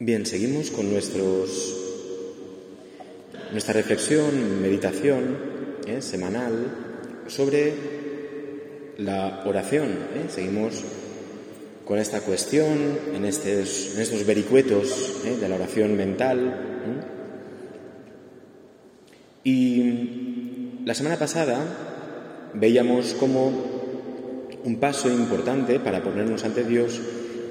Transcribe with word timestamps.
Bien, 0.00 0.24
seguimos 0.26 0.70
con 0.70 0.92
nuestros, 0.92 1.76
nuestra 3.50 3.74
reflexión, 3.74 4.62
meditación 4.62 5.36
¿eh? 5.88 6.00
semanal 6.02 7.24
sobre 7.26 7.74
la 8.98 9.42
oración. 9.44 9.88
¿eh? 9.88 10.26
Seguimos 10.28 10.84
con 11.84 11.98
esta 11.98 12.20
cuestión 12.20 12.78
en, 13.12 13.24
estos, 13.24 13.96
en 13.96 14.02
estos 14.02 14.24
vericuetos 14.24 15.16
¿eh? 15.24 15.36
de 15.36 15.48
la 15.48 15.56
oración 15.56 15.96
mental. 15.96 17.02
Y 19.42 20.84
la 20.84 20.94
semana 20.94 21.18
pasada 21.18 21.58
veíamos 22.54 23.14
como 23.14 23.50
un 24.62 24.76
paso 24.78 25.10
importante 25.10 25.80
para 25.80 26.04
ponernos 26.04 26.44
ante 26.44 26.62
Dios 26.62 27.00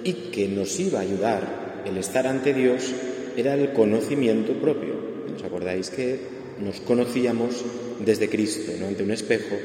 y 0.05 0.13
que 0.31 0.48
nos 0.48 0.79
iba 0.79 0.99
a 0.99 1.02
ayudar 1.02 1.56
el 1.86 1.98
estar 1.98 2.27
ante 2.27 2.54
Dios 2.54 2.91
era 3.36 3.54
el 3.54 3.73
conocimiento 3.73 4.54
propio. 4.54 4.95
¿Os 5.36 5.44
acordáis 5.44 5.90
que 5.90 6.20
nos 6.59 6.80
conocíamos 6.80 7.63
desde 8.03 8.30
Cristo, 8.30 8.72
no 8.80 8.88
ante 8.88 9.03
un 9.03 9.12
espejo, 9.12 9.55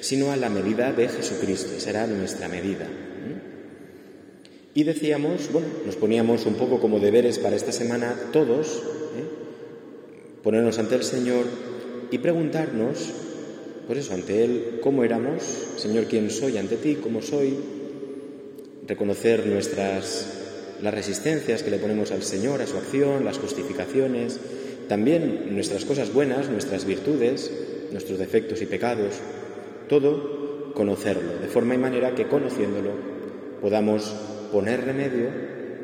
sino 0.00 0.30
a 0.30 0.36
la 0.36 0.48
medida 0.48 0.92
de 0.92 1.08
Jesucristo? 1.08 1.74
Esa 1.76 1.90
era 1.90 2.06
nuestra 2.06 2.48
medida. 2.48 2.86
Y 4.74 4.84
decíamos, 4.84 5.50
bueno, 5.52 5.66
nos 5.84 5.96
poníamos 5.96 6.46
un 6.46 6.54
poco 6.54 6.78
como 6.80 7.00
deberes 7.00 7.40
para 7.40 7.56
esta 7.56 7.72
semana 7.72 8.14
todos, 8.32 8.76
¿eh? 9.16 9.24
ponernos 10.44 10.78
ante 10.78 10.94
el 10.94 11.02
Señor 11.02 11.46
y 12.12 12.18
preguntarnos, 12.18 13.10
pues 13.88 13.98
eso, 13.98 14.14
ante 14.14 14.44
Él, 14.44 14.78
cómo 14.80 15.02
éramos, 15.02 15.42
Señor, 15.78 16.04
quién 16.04 16.30
soy 16.30 16.58
ante 16.58 16.76
ti, 16.76 16.94
cómo 17.02 17.22
soy, 17.22 17.56
reconocer 18.86 19.46
nuestras 19.46 20.47
las 20.82 20.94
resistencias 20.94 21.62
que 21.62 21.70
le 21.70 21.78
ponemos 21.78 22.10
al 22.12 22.22
Señor, 22.22 22.62
a 22.62 22.66
su 22.66 22.76
acción, 22.76 23.24
las 23.24 23.38
justificaciones, 23.38 24.38
también 24.88 25.54
nuestras 25.54 25.84
cosas 25.84 26.12
buenas, 26.12 26.48
nuestras 26.48 26.84
virtudes, 26.84 27.50
nuestros 27.92 28.18
defectos 28.18 28.62
y 28.62 28.66
pecados, 28.66 29.14
todo 29.88 30.72
conocerlo, 30.74 31.38
de 31.40 31.48
forma 31.48 31.74
y 31.74 31.78
manera 31.78 32.14
que 32.14 32.26
conociéndolo 32.26 32.92
podamos 33.60 34.14
poner 34.52 34.84
remedio 34.84 35.30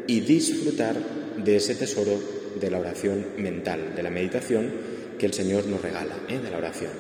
y 0.06 0.20
disfrutar 0.20 0.97
de 1.36 1.56
ese 1.56 1.75
tesoro 1.75 2.12
de 2.61 2.70
la 2.70 2.79
oración 2.79 3.27
mental, 3.39 3.95
de 3.97 4.03
la 4.03 4.11
meditación 4.11 4.70
que 5.19 5.27
el 5.27 5.33
Señor 5.33 5.67
nos 5.67 5.83
regala, 5.83 6.17
¿eh? 6.29 6.39
de 6.39 6.51
la 6.51 6.58
oración. 6.58 6.92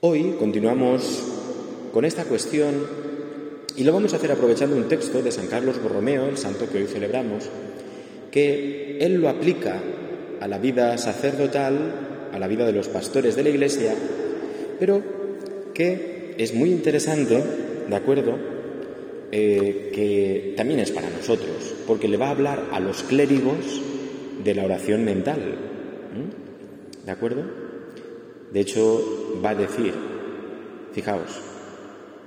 Hoy 0.00 0.34
continuamos 0.38 1.22
con 1.92 2.04
esta 2.04 2.24
cuestión 2.24 2.74
y 3.76 3.84
lo 3.84 3.92
vamos 3.92 4.12
a 4.12 4.16
hacer 4.16 4.32
aprovechando 4.32 4.76
un 4.76 4.88
texto 4.88 5.22
de 5.22 5.32
San 5.32 5.46
Carlos 5.46 5.82
Borromeo, 5.82 6.28
el 6.28 6.36
santo 6.36 6.68
que 6.68 6.78
hoy 6.78 6.86
celebramos, 6.86 7.48
que 8.30 8.98
él 9.00 9.14
lo 9.14 9.28
aplica 9.28 9.80
a 10.40 10.48
la 10.48 10.58
vida 10.58 10.96
sacerdotal, 10.98 12.28
a 12.32 12.38
la 12.38 12.48
vida 12.48 12.66
de 12.66 12.72
los 12.72 12.88
pastores 12.88 13.36
de 13.36 13.42
la 13.42 13.50
Iglesia, 13.50 13.94
pero 14.78 15.02
que 15.74 16.34
es 16.38 16.54
muy 16.54 16.70
interesante, 16.70 17.42
¿de 17.88 17.96
acuerdo? 17.96 18.38
Eh, 19.30 19.90
que 19.94 20.54
también 20.56 20.80
es 20.80 20.90
para 20.90 21.08
nosotros, 21.08 21.74
porque 21.86 22.08
le 22.08 22.16
va 22.16 22.28
a 22.28 22.32
hablar 22.32 22.68
a 22.72 22.80
los 22.80 23.02
clérigos 23.02 23.80
de 24.44 24.54
la 24.54 24.64
oración 24.64 25.04
mental. 25.04 25.40
¿De 27.04 27.10
acuerdo? 27.10 27.42
De 28.52 28.60
hecho, 28.60 29.40
va 29.42 29.50
a 29.50 29.54
decir, 29.54 29.94
fijaos, 30.92 31.51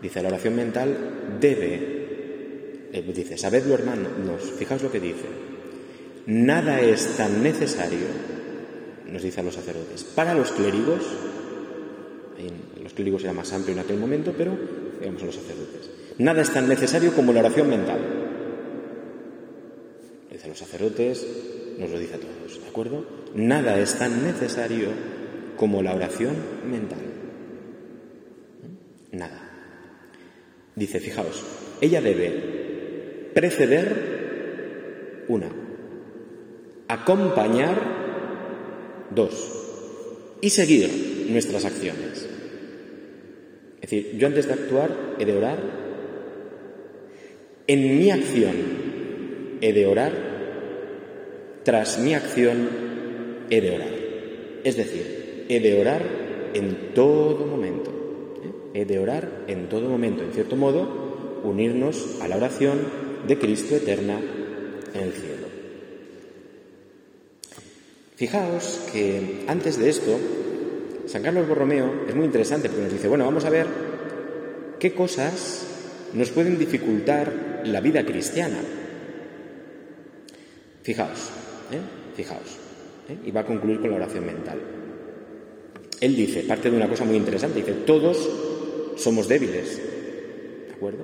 Dice, 0.05 0.21
la 0.21 0.27
oración 0.27 0.55
mental 0.55 0.95
debe, 1.41 2.89
eh, 2.93 3.11
dice, 3.11 3.39
sabedlo 3.39 3.73
hermanos, 3.73 4.53
fijaos 4.55 4.83
lo 4.83 4.91
que 4.91 4.99
dice, 4.99 5.25
nada 6.27 6.79
es 6.79 7.17
tan 7.17 7.41
necesario, 7.41 8.05
nos 9.11 9.23
dice 9.23 9.39
a 9.39 9.43
los 9.43 9.55
sacerdotes, 9.55 10.03
para 10.03 10.35
los 10.35 10.51
clérigos, 10.51 11.01
los 12.83 12.93
clérigos 12.93 13.23
era 13.23 13.33
más 13.33 13.51
amplio 13.51 13.73
en 13.73 13.79
aquel 13.79 13.97
momento, 13.97 14.31
pero 14.37 14.55
digamos 14.99 15.23
a 15.23 15.25
los 15.25 15.33
sacerdotes, 15.33 15.89
nada 16.19 16.43
es 16.43 16.51
tan 16.51 16.69
necesario 16.69 17.11
como 17.11 17.33
la 17.33 17.39
oración 17.39 17.67
mental. 17.67 17.99
Dice 20.31 20.45
a 20.45 20.49
los 20.49 20.59
sacerdotes, 20.59 21.25
nos 21.79 21.89
lo 21.89 21.97
dice 21.97 22.13
a 22.13 22.19
todos, 22.19 22.61
¿de 22.61 22.67
acuerdo? 22.67 23.07
Nada 23.33 23.79
es 23.79 23.97
tan 23.97 24.23
necesario 24.23 24.89
como 25.57 25.81
la 25.81 25.95
oración 25.95 26.35
mental. 26.69 26.99
Nada. 29.11 29.44
Dice, 30.75 30.99
fijaos, 30.99 31.43
ella 31.79 32.01
debe 32.01 33.29
preceder 33.33 35.23
una, 35.27 35.47
acompañar 36.87 39.07
dos 39.09 40.37
y 40.41 40.49
seguir 40.49 41.27
nuestras 41.29 41.63
acciones. 41.63 42.27
Es 43.81 43.89
decir, 43.89 44.17
yo 44.17 44.27
antes 44.27 44.47
de 44.47 44.53
actuar 44.53 45.15
he 45.17 45.25
de 45.25 45.37
orar, 45.37 45.59
en 47.67 47.97
mi 47.97 48.11
acción 48.11 48.55
he 49.61 49.71
de 49.71 49.85
orar, 49.85 50.11
tras 51.63 51.99
mi 51.99 52.13
acción 52.13 52.67
he 53.49 53.61
de 53.61 53.75
orar. 53.75 53.93
Es 54.63 54.75
decir, 54.75 55.45
he 55.47 55.59
de 55.59 55.79
orar 55.79 56.01
en 56.53 56.93
todo 56.93 57.45
momento 57.45 57.94
de 58.83 58.99
orar 58.99 59.45
en 59.47 59.69
todo 59.69 59.87
momento, 59.87 60.23
en 60.23 60.33
cierto 60.33 60.57
modo, 60.57 61.39
unirnos 61.45 62.17
a 62.21 62.27
la 62.27 62.35
oración 62.35 62.79
de 63.25 63.37
Cristo 63.39 63.75
eterna 63.75 64.19
en 64.93 65.01
el 65.01 65.13
cielo. 65.13 65.47
Fijaos 68.15 68.89
que 68.91 69.45
antes 69.47 69.77
de 69.77 69.89
esto, 69.89 70.19
San 71.05 71.23
Carlos 71.23 71.47
Borromeo 71.47 72.05
es 72.07 72.15
muy 72.15 72.25
interesante 72.25 72.67
porque 72.67 72.83
nos 72.83 72.93
dice, 72.93 73.07
bueno, 73.07 73.25
vamos 73.25 73.45
a 73.45 73.49
ver 73.49 73.67
qué 74.79 74.93
cosas 74.93 75.67
nos 76.13 76.31
pueden 76.31 76.57
dificultar 76.57 77.61
la 77.65 77.81
vida 77.81 78.05
cristiana. 78.05 78.57
Fijaos, 80.81 81.29
¿eh? 81.71 81.79
fijaos. 82.15 82.57
¿eh? 83.09 83.17
Y 83.25 83.31
va 83.31 83.41
a 83.41 83.45
concluir 83.45 83.79
con 83.79 83.89
la 83.89 83.97
oración 83.97 84.25
mental. 84.25 84.59
Él 85.99 86.15
dice, 86.15 86.43
parte 86.43 86.69
de 86.69 86.77
una 86.77 86.89
cosa 86.89 87.05
muy 87.05 87.15
interesante, 87.15 87.59
dice, 87.59 87.73
todos 87.85 88.44
somos 88.95 89.27
débiles. 89.27 89.77
¿De 90.67 90.73
acuerdo? 90.73 91.03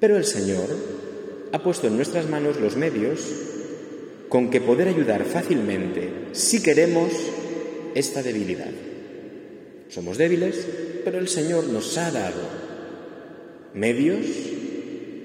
Pero 0.00 0.16
el 0.16 0.24
Señor 0.24 0.68
ha 1.52 1.62
puesto 1.62 1.86
en 1.86 1.96
nuestras 1.96 2.28
manos 2.28 2.60
los 2.60 2.76
medios 2.76 3.20
con 4.28 4.50
que 4.50 4.60
poder 4.60 4.88
ayudar 4.88 5.24
fácilmente, 5.24 6.10
si 6.32 6.62
queremos, 6.62 7.12
esta 7.94 8.22
debilidad. 8.22 8.70
Somos 9.88 10.18
débiles, 10.18 10.66
pero 11.04 11.18
el 11.18 11.28
Señor 11.28 11.68
nos 11.68 11.96
ha 11.96 12.10
dado 12.10 12.42
medios 13.72 14.26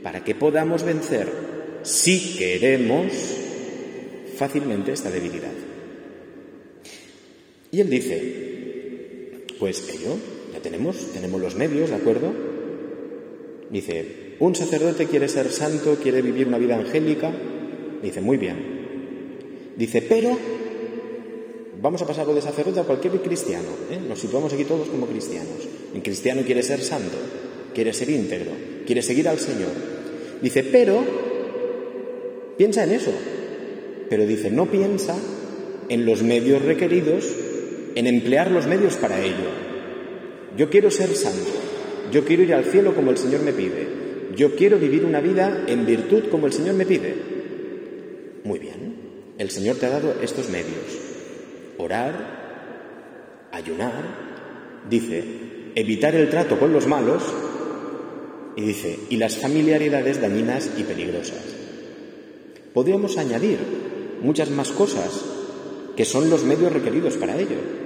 para 0.03 0.23
que 0.23 0.35
podamos 0.35 0.83
vencer, 0.83 1.27
si 1.83 2.37
queremos, 2.37 3.11
fácilmente 4.37 4.91
esta 4.91 5.09
debilidad. 5.09 5.51
Y 7.71 7.81
él 7.81 7.89
dice, 7.89 9.45
pues 9.59 9.87
ello 9.89 10.17
tenemos, 10.61 11.13
tenemos 11.13 11.41
los 11.41 11.55
medios, 11.55 11.89
¿de 11.89 11.95
acuerdo? 11.95 12.33
Dice, 13.69 14.35
un 14.39 14.55
sacerdote 14.55 15.05
quiere 15.05 15.27
ser 15.27 15.51
santo, 15.51 15.97
quiere 16.01 16.21
vivir 16.21 16.47
una 16.47 16.57
vida 16.57 16.75
angélica. 16.75 17.31
Dice, 18.01 18.21
muy 18.21 18.37
bien. 18.37 18.81
Dice, 19.77 20.01
pero 20.01 20.37
vamos 21.81 22.01
a 22.01 22.07
pasarlo 22.07 22.33
de 22.33 22.41
sacerdote 22.41 22.79
a 22.79 22.83
cualquier 22.83 23.13
cristiano. 23.21 23.69
¿eh? 23.89 23.99
Nos 24.07 24.19
situamos 24.19 24.53
aquí 24.53 24.65
todos 24.65 24.89
como 24.89 25.07
cristianos. 25.07 25.67
El 25.95 26.01
cristiano 26.01 26.41
quiere 26.45 26.63
ser 26.63 26.81
santo, 26.81 27.17
quiere 27.73 27.93
ser 27.93 28.09
íntegro, 28.09 28.51
quiere 28.85 29.01
seguir 29.01 29.27
al 29.27 29.39
Señor. 29.39 29.71
Dice, 30.41 30.63
pero 30.63 31.03
piensa 32.57 32.83
en 32.83 32.91
eso. 32.91 33.13
Pero 34.09 34.25
dice, 34.25 34.51
no 34.51 34.65
piensa 34.65 35.15
en 35.87 36.05
los 36.05 36.23
medios 36.23 36.61
requeridos, 36.61 37.25
en 37.95 38.07
emplear 38.07 38.51
los 38.51 38.67
medios 38.67 38.95
para 38.97 39.21
ello. 39.21 39.70
Yo 40.57 40.69
quiero 40.69 40.91
ser 40.91 41.15
santo. 41.15 41.51
Yo 42.11 42.25
quiero 42.25 42.43
ir 42.43 42.53
al 42.53 42.65
cielo 42.65 42.93
como 42.93 43.11
el 43.11 43.17
Señor 43.17 43.41
me 43.41 43.53
pide. 43.53 43.87
Yo 44.35 44.55
quiero 44.55 44.77
vivir 44.77 45.05
una 45.05 45.21
vida 45.21 45.65
en 45.67 45.85
virtud 45.85 46.23
como 46.29 46.47
el 46.47 46.53
Señor 46.53 46.75
me 46.75 46.85
pide. 46.85 47.15
Muy 48.43 48.59
bien. 48.59 48.95
El 49.37 49.49
Señor 49.49 49.77
te 49.77 49.85
ha 49.85 49.89
dado 49.89 50.15
estos 50.21 50.49
medios. 50.49 50.75
Orar, 51.77 53.49
ayunar, 53.51 54.81
dice, 54.89 55.23
evitar 55.75 56.15
el 56.15 56.29
trato 56.29 56.59
con 56.59 56.73
los 56.73 56.87
malos 56.87 57.23
y 58.55 58.61
dice, 58.61 58.99
y 59.09 59.17
las 59.17 59.37
familiaridades 59.37 60.21
dañinas 60.21 60.69
y 60.77 60.83
peligrosas. 60.83 61.43
Podríamos 62.73 63.17
añadir 63.17 63.59
muchas 64.21 64.49
más 64.49 64.69
cosas 64.71 65.23
que 65.95 66.05
son 66.05 66.29
los 66.29 66.43
medios 66.43 66.71
requeridos 66.71 67.15
para 67.17 67.37
ello. 67.37 67.80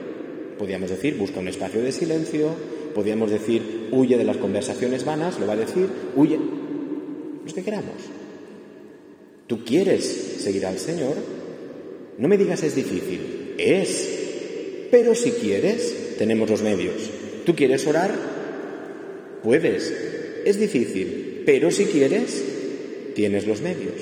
Podríamos 0.58 0.90
decir, 0.90 1.18
busca 1.18 1.40
un 1.40 1.48
espacio 1.48 1.82
de 1.82 1.92
silencio, 1.92 2.50
podríamos 2.94 3.30
decir, 3.30 3.90
huye 3.92 4.18
de 4.18 4.24
las 4.24 4.38
conversaciones 4.38 5.04
vanas, 5.04 5.40
lo 5.40 5.48
va 5.48 5.54
a 5.54 5.58
decir, 5.58 5.88
huye, 6.16 6.40
los 7.44 7.54
que 7.54 7.64
queramos. 7.64 7.96
¿Tú 9.48 9.64
quieres 9.64 10.04
seguir 10.40 10.66
al 10.66 10.80
Señor? 10.80 11.16
No 12.18 12.28
me 12.28 12.38
digas 12.38 12.64
es 12.64 12.76
difícil, 12.76 13.54
es. 13.58 14.88
Pero 14.90 15.14
si 15.14 15.32
quieres, 15.32 16.16
tenemos 16.18 16.50
los 16.50 16.62
medios. 16.62 16.96
¿Tú 17.46 17.54
quieres 17.54 17.86
orar? 17.86 18.12
Puedes. 19.44 19.94
Es 20.46 20.58
difícil, 20.58 21.44
pero 21.46 21.70
si 21.72 21.86
quieres, 21.86 22.44
tienes 23.14 23.46
los 23.46 23.62
medios. 23.62 23.96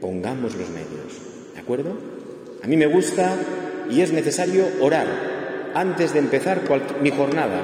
Pongamos 0.00 0.54
los 0.54 0.70
medios. 0.70 1.52
¿De 1.54 1.60
acuerdo? 1.60 1.98
A 2.62 2.66
mí 2.66 2.76
me 2.76 2.86
gusta 2.86 3.36
y 3.90 4.00
es 4.00 4.12
necesario 4.12 4.66
orar 4.80 5.33
antes 5.74 6.12
de 6.12 6.20
empezar 6.20 6.62
mi 7.02 7.10
jornada. 7.10 7.62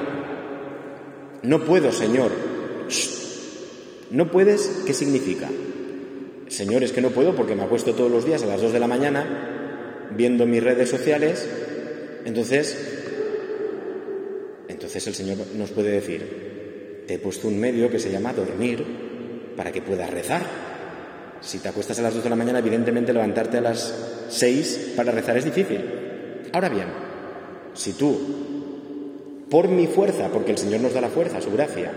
No 1.43 1.63
puedo, 1.65 1.91
Señor. 1.91 2.31
No 4.11 4.29
puedes, 4.29 4.83
¿qué 4.85 4.93
significa? 4.93 5.49
Señor, 6.47 6.83
es 6.83 6.91
que 6.91 7.01
no 7.01 7.11
puedo 7.11 7.33
porque 7.33 7.55
me 7.55 7.63
acuesto 7.63 7.93
todos 7.93 8.11
los 8.11 8.25
días 8.25 8.43
a 8.43 8.45
las 8.45 8.61
2 8.61 8.73
de 8.73 8.79
la 8.79 8.87
mañana 8.87 10.09
viendo 10.15 10.45
mis 10.45 10.61
redes 10.61 10.89
sociales. 10.89 11.47
Entonces, 12.25 12.77
entonces 14.67 15.07
el 15.07 15.15
Señor 15.15 15.37
nos 15.55 15.71
puede 15.71 15.91
decir, 15.91 17.03
te 17.07 17.13
he 17.13 17.19
puesto 17.19 17.47
un 17.47 17.59
medio 17.59 17.89
que 17.89 17.99
se 17.99 18.11
llama 18.11 18.33
dormir 18.33 19.53
para 19.55 19.71
que 19.71 19.81
puedas 19.81 20.09
rezar. 20.09 20.41
Si 21.39 21.59
te 21.59 21.69
acuestas 21.69 21.97
a 21.99 22.03
las 22.03 22.13
2 22.13 22.23
de 22.25 22.29
la 22.29 22.35
mañana, 22.35 22.59
evidentemente 22.59 23.13
levantarte 23.13 23.57
a 23.57 23.61
las 23.61 24.27
6 24.29 24.93
para 24.95 25.11
rezar 25.11 25.37
es 25.37 25.45
difícil. 25.45 25.79
Ahora 26.51 26.69
bien, 26.69 26.87
si 27.73 27.93
tú, 27.93 28.17
por 29.49 29.67
mi 29.67 29.87
fuerza, 29.87 30.29
porque 30.29 30.51
el 30.51 30.57
Señor 30.57 30.81
nos 30.81 30.93
da 30.93 31.01
la 31.01 31.09
fuerza, 31.09 31.41
su 31.41 31.51
gracia, 31.51 31.91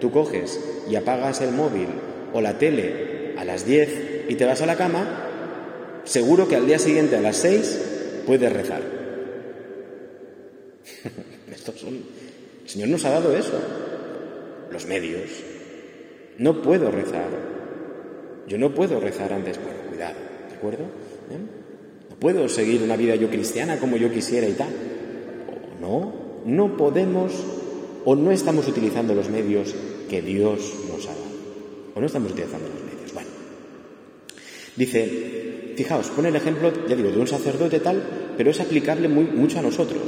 tú 0.00 0.10
coges 0.10 0.60
y 0.88 0.96
apagas 0.96 1.40
el 1.40 1.52
móvil 1.52 1.88
o 2.32 2.40
la 2.40 2.58
tele 2.58 3.34
a 3.36 3.44
las 3.44 3.64
10 3.64 4.26
y 4.28 4.34
te 4.34 4.44
vas 4.44 4.60
a 4.62 4.66
la 4.66 4.76
cama, 4.76 6.02
seguro 6.04 6.48
que 6.48 6.56
al 6.56 6.66
día 6.66 6.78
siguiente 6.78 7.16
a 7.16 7.20
las 7.20 7.36
6 7.36 8.22
puedes 8.26 8.52
rezar. 8.52 8.82
El 11.50 12.70
Señor 12.70 12.88
nos 12.88 13.04
ha 13.04 13.10
dado 13.10 13.36
eso, 13.36 13.60
los 14.70 14.86
medios. 14.86 15.28
No 16.38 16.62
puedo 16.62 16.90
rezar. 16.90 17.28
Yo 18.46 18.58
no 18.58 18.72
puedo 18.74 19.00
rezar 19.00 19.32
antes. 19.32 19.58
Bueno, 19.62 19.80
cuidado, 19.88 20.14
¿de 20.48 20.54
acuerdo? 20.54 20.84
¿Eh? 20.84 21.38
No 22.10 22.16
puedo 22.16 22.48
seguir 22.48 22.82
una 22.82 22.96
vida 22.96 23.16
yo 23.16 23.28
cristiana 23.28 23.78
como 23.78 23.96
yo 23.96 24.12
quisiera 24.12 24.46
y 24.46 24.52
tal. 24.52 24.68
No, 25.80 26.12
no 26.44 26.76
podemos 26.76 27.32
o 28.04 28.14
no 28.14 28.30
estamos 28.30 28.66
utilizando 28.68 29.14
los 29.14 29.28
medios 29.28 29.74
que 30.08 30.22
Dios 30.22 30.74
nos 30.88 31.06
ha 31.06 31.10
dado. 31.10 31.30
O 31.94 32.00
no 32.00 32.06
estamos 32.06 32.32
utilizando 32.32 32.68
los 32.68 32.82
medios. 32.82 32.90
Dice, 34.76 35.74
fijaos, 35.76 36.08
pone 36.08 36.28
el 36.28 36.36
ejemplo, 36.36 36.72
ya 36.88 36.96
digo, 36.96 37.10
de 37.10 37.18
un 37.18 37.26
sacerdote 37.26 37.80
tal, 37.80 38.02
pero 38.36 38.50
es 38.50 38.60
aplicable 38.60 39.08
muy, 39.08 39.24
mucho 39.24 39.58
a 39.58 39.62
nosotros. 39.62 40.02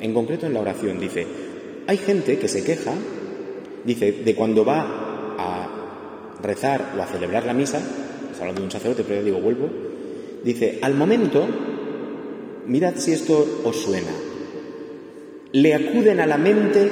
En 0.00 0.14
concreto 0.14 0.46
en 0.46 0.54
la 0.54 0.60
oración, 0.60 1.00
dice, 1.00 1.26
hay 1.86 1.96
gente 1.96 2.38
que 2.38 2.48
se 2.48 2.62
queja, 2.62 2.92
dice, 3.84 4.12
de 4.12 4.34
cuando 4.34 4.64
va 4.64 5.34
a 5.36 6.36
rezar 6.40 6.94
o 6.96 7.02
a 7.02 7.06
celebrar 7.06 7.44
la 7.44 7.54
misa, 7.54 7.78
está 8.30 8.42
hablando 8.42 8.60
de 8.60 8.66
un 8.66 8.70
sacerdote, 8.70 9.02
pero 9.02 9.20
ya 9.20 9.24
digo, 9.24 9.40
vuelvo, 9.40 9.68
dice, 10.44 10.78
al 10.82 10.94
momento, 10.94 11.44
mirad 12.66 12.94
si 12.98 13.12
esto 13.12 13.62
os 13.64 13.76
suena, 13.76 14.12
le 15.52 15.74
acuden 15.74 16.20
a 16.20 16.26
la 16.26 16.38
mente 16.38 16.90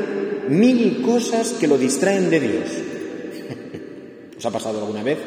mil 0.48 1.02
cosas 1.02 1.54
que 1.54 1.66
lo 1.66 1.78
distraen 1.78 2.30
de 2.30 2.40
Dios. 2.40 2.70
¿Os 4.38 4.46
ha 4.46 4.50
pasado 4.50 4.78
alguna 4.78 5.02
vez? 5.02 5.18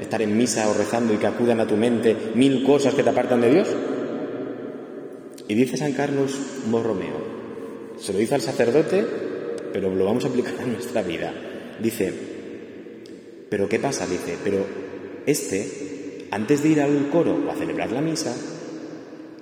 estar 0.00 0.22
en 0.22 0.36
misa 0.36 0.68
o 0.68 0.74
rezando 0.74 1.14
y 1.14 1.18
que 1.18 1.26
acudan 1.26 1.60
a 1.60 1.66
tu 1.66 1.76
mente 1.76 2.16
mil 2.34 2.64
cosas 2.64 2.94
que 2.94 3.02
te 3.02 3.10
apartan 3.10 3.40
de 3.40 3.50
Dios? 3.50 3.68
Y 5.46 5.54
dice 5.54 5.76
San 5.76 5.92
Carlos 5.92 6.36
Borromeo, 6.66 7.96
se 7.98 8.12
lo 8.12 8.18
dice 8.18 8.36
al 8.36 8.40
sacerdote, 8.40 9.04
pero 9.72 9.94
lo 9.94 10.04
vamos 10.04 10.24
a 10.24 10.28
aplicar 10.28 10.54
a 10.60 10.66
nuestra 10.66 11.02
vida. 11.02 11.32
Dice, 11.80 12.12
pero 13.48 13.68
¿qué 13.68 13.78
pasa? 13.78 14.06
Dice, 14.06 14.36
pero 14.42 14.64
este, 15.26 16.26
antes 16.30 16.62
de 16.62 16.68
ir 16.68 16.80
al 16.80 17.08
coro 17.10 17.36
o 17.46 17.50
a 17.50 17.56
celebrar 17.56 17.90
la 17.90 18.00
misa, 18.00 18.34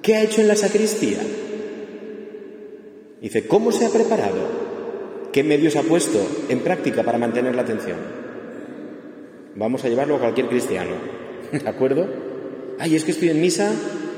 ¿qué 0.03 0.17
ha 0.17 0.23
hecho 0.23 0.41
en 0.41 0.49
la 0.49 0.57
sacristía? 0.57 1.19
Dice, 3.21 3.47
¿cómo 3.47 3.73
se 3.73 3.87
ha 3.87 3.91
preparado? 3.91 4.69
¿Qué 5.33 5.43
medios 5.43 5.77
ha 5.77 5.83
puesto 5.83 6.19
en 6.49 6.61
práctica 6.61 7.03
para 7.03 7.19
mantener 7.19 7.55
la 7.55 7.63
atención? 7.63 7.99
Vamos 9.57 9.85
a 9.85 9.89
llevarlo 9.89 10.17
a 10.17 10.21
cualquier 10.21 10.49
cristiano. 10.49 10.93
¿De 11.53 11.69
acuerdo? 11.69 12.09
Ay, 12.79 12.95
es 12.95 13.05
que 13.05 13.11
estoy 13.11 13.31
en 13.31 13.41
misa 13.41 13.73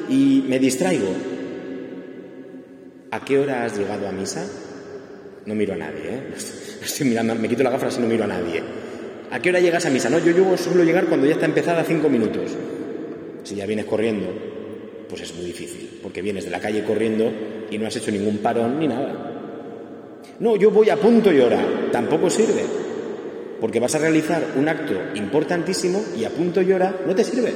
y 0.08 0.44
me 0.49 0.58
distraigo. 0.58 1.08
¿A 3.11 3.25
qué 3.25 3.38
hora 3.38 3.64
has 3.64 3.76
llegado 3.76 4.06
a 4.06 4.12
misa? 4.12 4.47
No 5.46 5.55
miro 5.55 5.73
a 5.73 5.76
nadie, 5.76 6.03
¿eh? 6.05 7.35
Me 7.41 7.49
quito 7.49 7.62
la 7.62 7.70
gafa 7.70 7.88
y 7.88 8.00
no 8.00 8.06
miro 8.06 8.25
a 8.25 8.29
nadie. 8.29 8.62
¿A 9.31 9.41
qué 9.41 9.49
hora 9.49 9.61
llegas 9.61 9.87
a 9.87 9.91
misa? 9.91 10.11
No, 10.11 10.19
yo 10.19 10.32
llego, 10.32 10.56
suelo 10.56 10.85
llegar 10.85 11.06
cuando 11.06 11.26
ya 11.26 11.32
está 11.32 11.46
empezada 11.46 11.85
cinco 11.85 12.08
minutos. 12.08 12.50
Si 13.44 13.55
ya 13.55 13.64
vienes 13.64 13.87
corriendo, 13.87 14.26
pues 15.10 15.22
es 15.22 15.34
muy 15.34 15.44
difícil, 15.44 15.98
porque 16.02 16.22
vienes 16.22 16.44
de 16.44 16.50
la 16.50 16.60
calle 16.60 16.84
corriendo 16.84 17.30
y 17.70 17.76
no 17.76 17.86
has 17.86 17.96
hecho 17.96 18.10
ningún 18.10 18.38
parón 18.38 18.78
ni 18.78 18.88
nada. 18.88 19.30
No, 20.38 20.56
yo 20.56 20.70
voy 20.70 20.88
a 20.88 20.96
punto 20.96 21.32
y 21.32 21.40
hora. 21.40 21.90
Tampoco 21.92 22.30
sirve 22.30 22.64
porque 23.60 23.78
vas 23.78 23.94
a 23.94 23.98
realizar 23.98 24.42
un 24.56 24.68
acto 24.68 24.94
importantísimo 25.14 26.02
y 26.18 26.24
a 26.24 26.30
punto 26.30 26.62
llora, 26.62 26.96
no 27.06 27.14
te 27.14 27.24
sirve. 27.24 27.52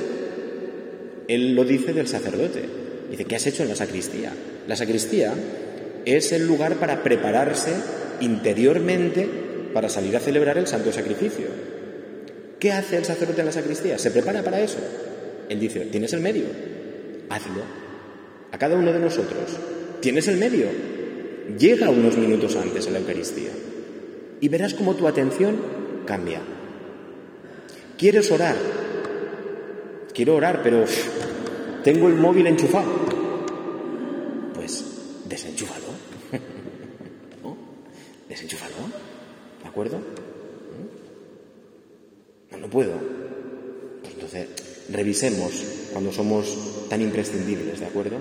Él 1.27 1.55
lo 1.55 1.65
dice 1.65 1.95
del 1.95 2.07
sacerdote. 2.07 2.63
Dice, 3.11 3.25
¿qué 3.25 3.37
has 3.37 3.47
hecho 3.47 3.63
en 3.63 3.71
la 3.71 3.77
sacristía? 3.77 4.33
La 4.69 4.77
sacristía 4.77 5.33
es 6.05 6.33
el 6.33 6.47
lugar 6.47 6.75
para 6.75 7.03
prepararse 7.03 7.73
interiormente 8.21 9.27
para 9.73 9.89
salir 9.89 10.17
a 10.17 10.21
celebrar 10.21 10.59
el 10.59 10.67
santo 10.67 10.93
sacrificio. 10.93 11.47
¿Qué 12.59 12.73
hace 12.73 12.97
el 12.97 13.05
sacerdote 13.05 13.41
en 13.41 13.47
la 13.47 13.53
sacristía? 13.53 13.99
Se 13.99 14.11
prepara 14.11 14.43
para 14.43 14.61
eso. 14.61 14.79
Él 15.49 15.59
dice, 15.59 15.81
tienes 15.91 16.13
el 16.13 16.21
medio, 16.21 16.45
hazlo. 17.35 17.63
A 18.53 18.59
cada 18.59 18.77
uno 18.77 18.93
de 18.93 19.01
nosotros, 19.01 19.59
tienes 20.01 20.29
el 20.29 20.39
medio. 20.39 20.69
Llega 21.59 21.91
unos 21.91 22.17
minutos 22.17 22.57
antes 22.57 22.87
a 22.87 22.91
la 22.91 23.01
Eucaristía 23.01 23.51
y 24.41 24.49
verás 24.49 24.75
cómo 24.75 24.95
tu 24.95 25.07
atención 25.09 25.57
cambia. 26.07 26.41
¿Quieres 27.99 28.31
orar? 28.31 28.57
Quiero 30.15 30.37
orar, 30.37 30.63
pero 30.63 30.85
tengo 31.83 32.09
el 32.09 32.15
móvil 32.15 32.47
enchufado. 32.47 32.91
Pues 34.55 34.85
desenchúfalo. 35.29 35.87
¿No? 37.43 37.57
Desenchúfalo. 38.29 38.75
¿De 39.63 39.69
acuerdo? 39.69 39.99
No, 42.53 42.59
no 42.59 42.71
puedo. 42.71 42.93
Pues 44.03 44.15
entonces, 44.15 44.49
revisemos 44.91 45.53
cuando 45.93 46.13
somos 46.13 46.74
tan 46.95 47.03
imprescindibles, 47.03 47.81
¿de 47.81 47.87
acuerdo? 47.87 48.19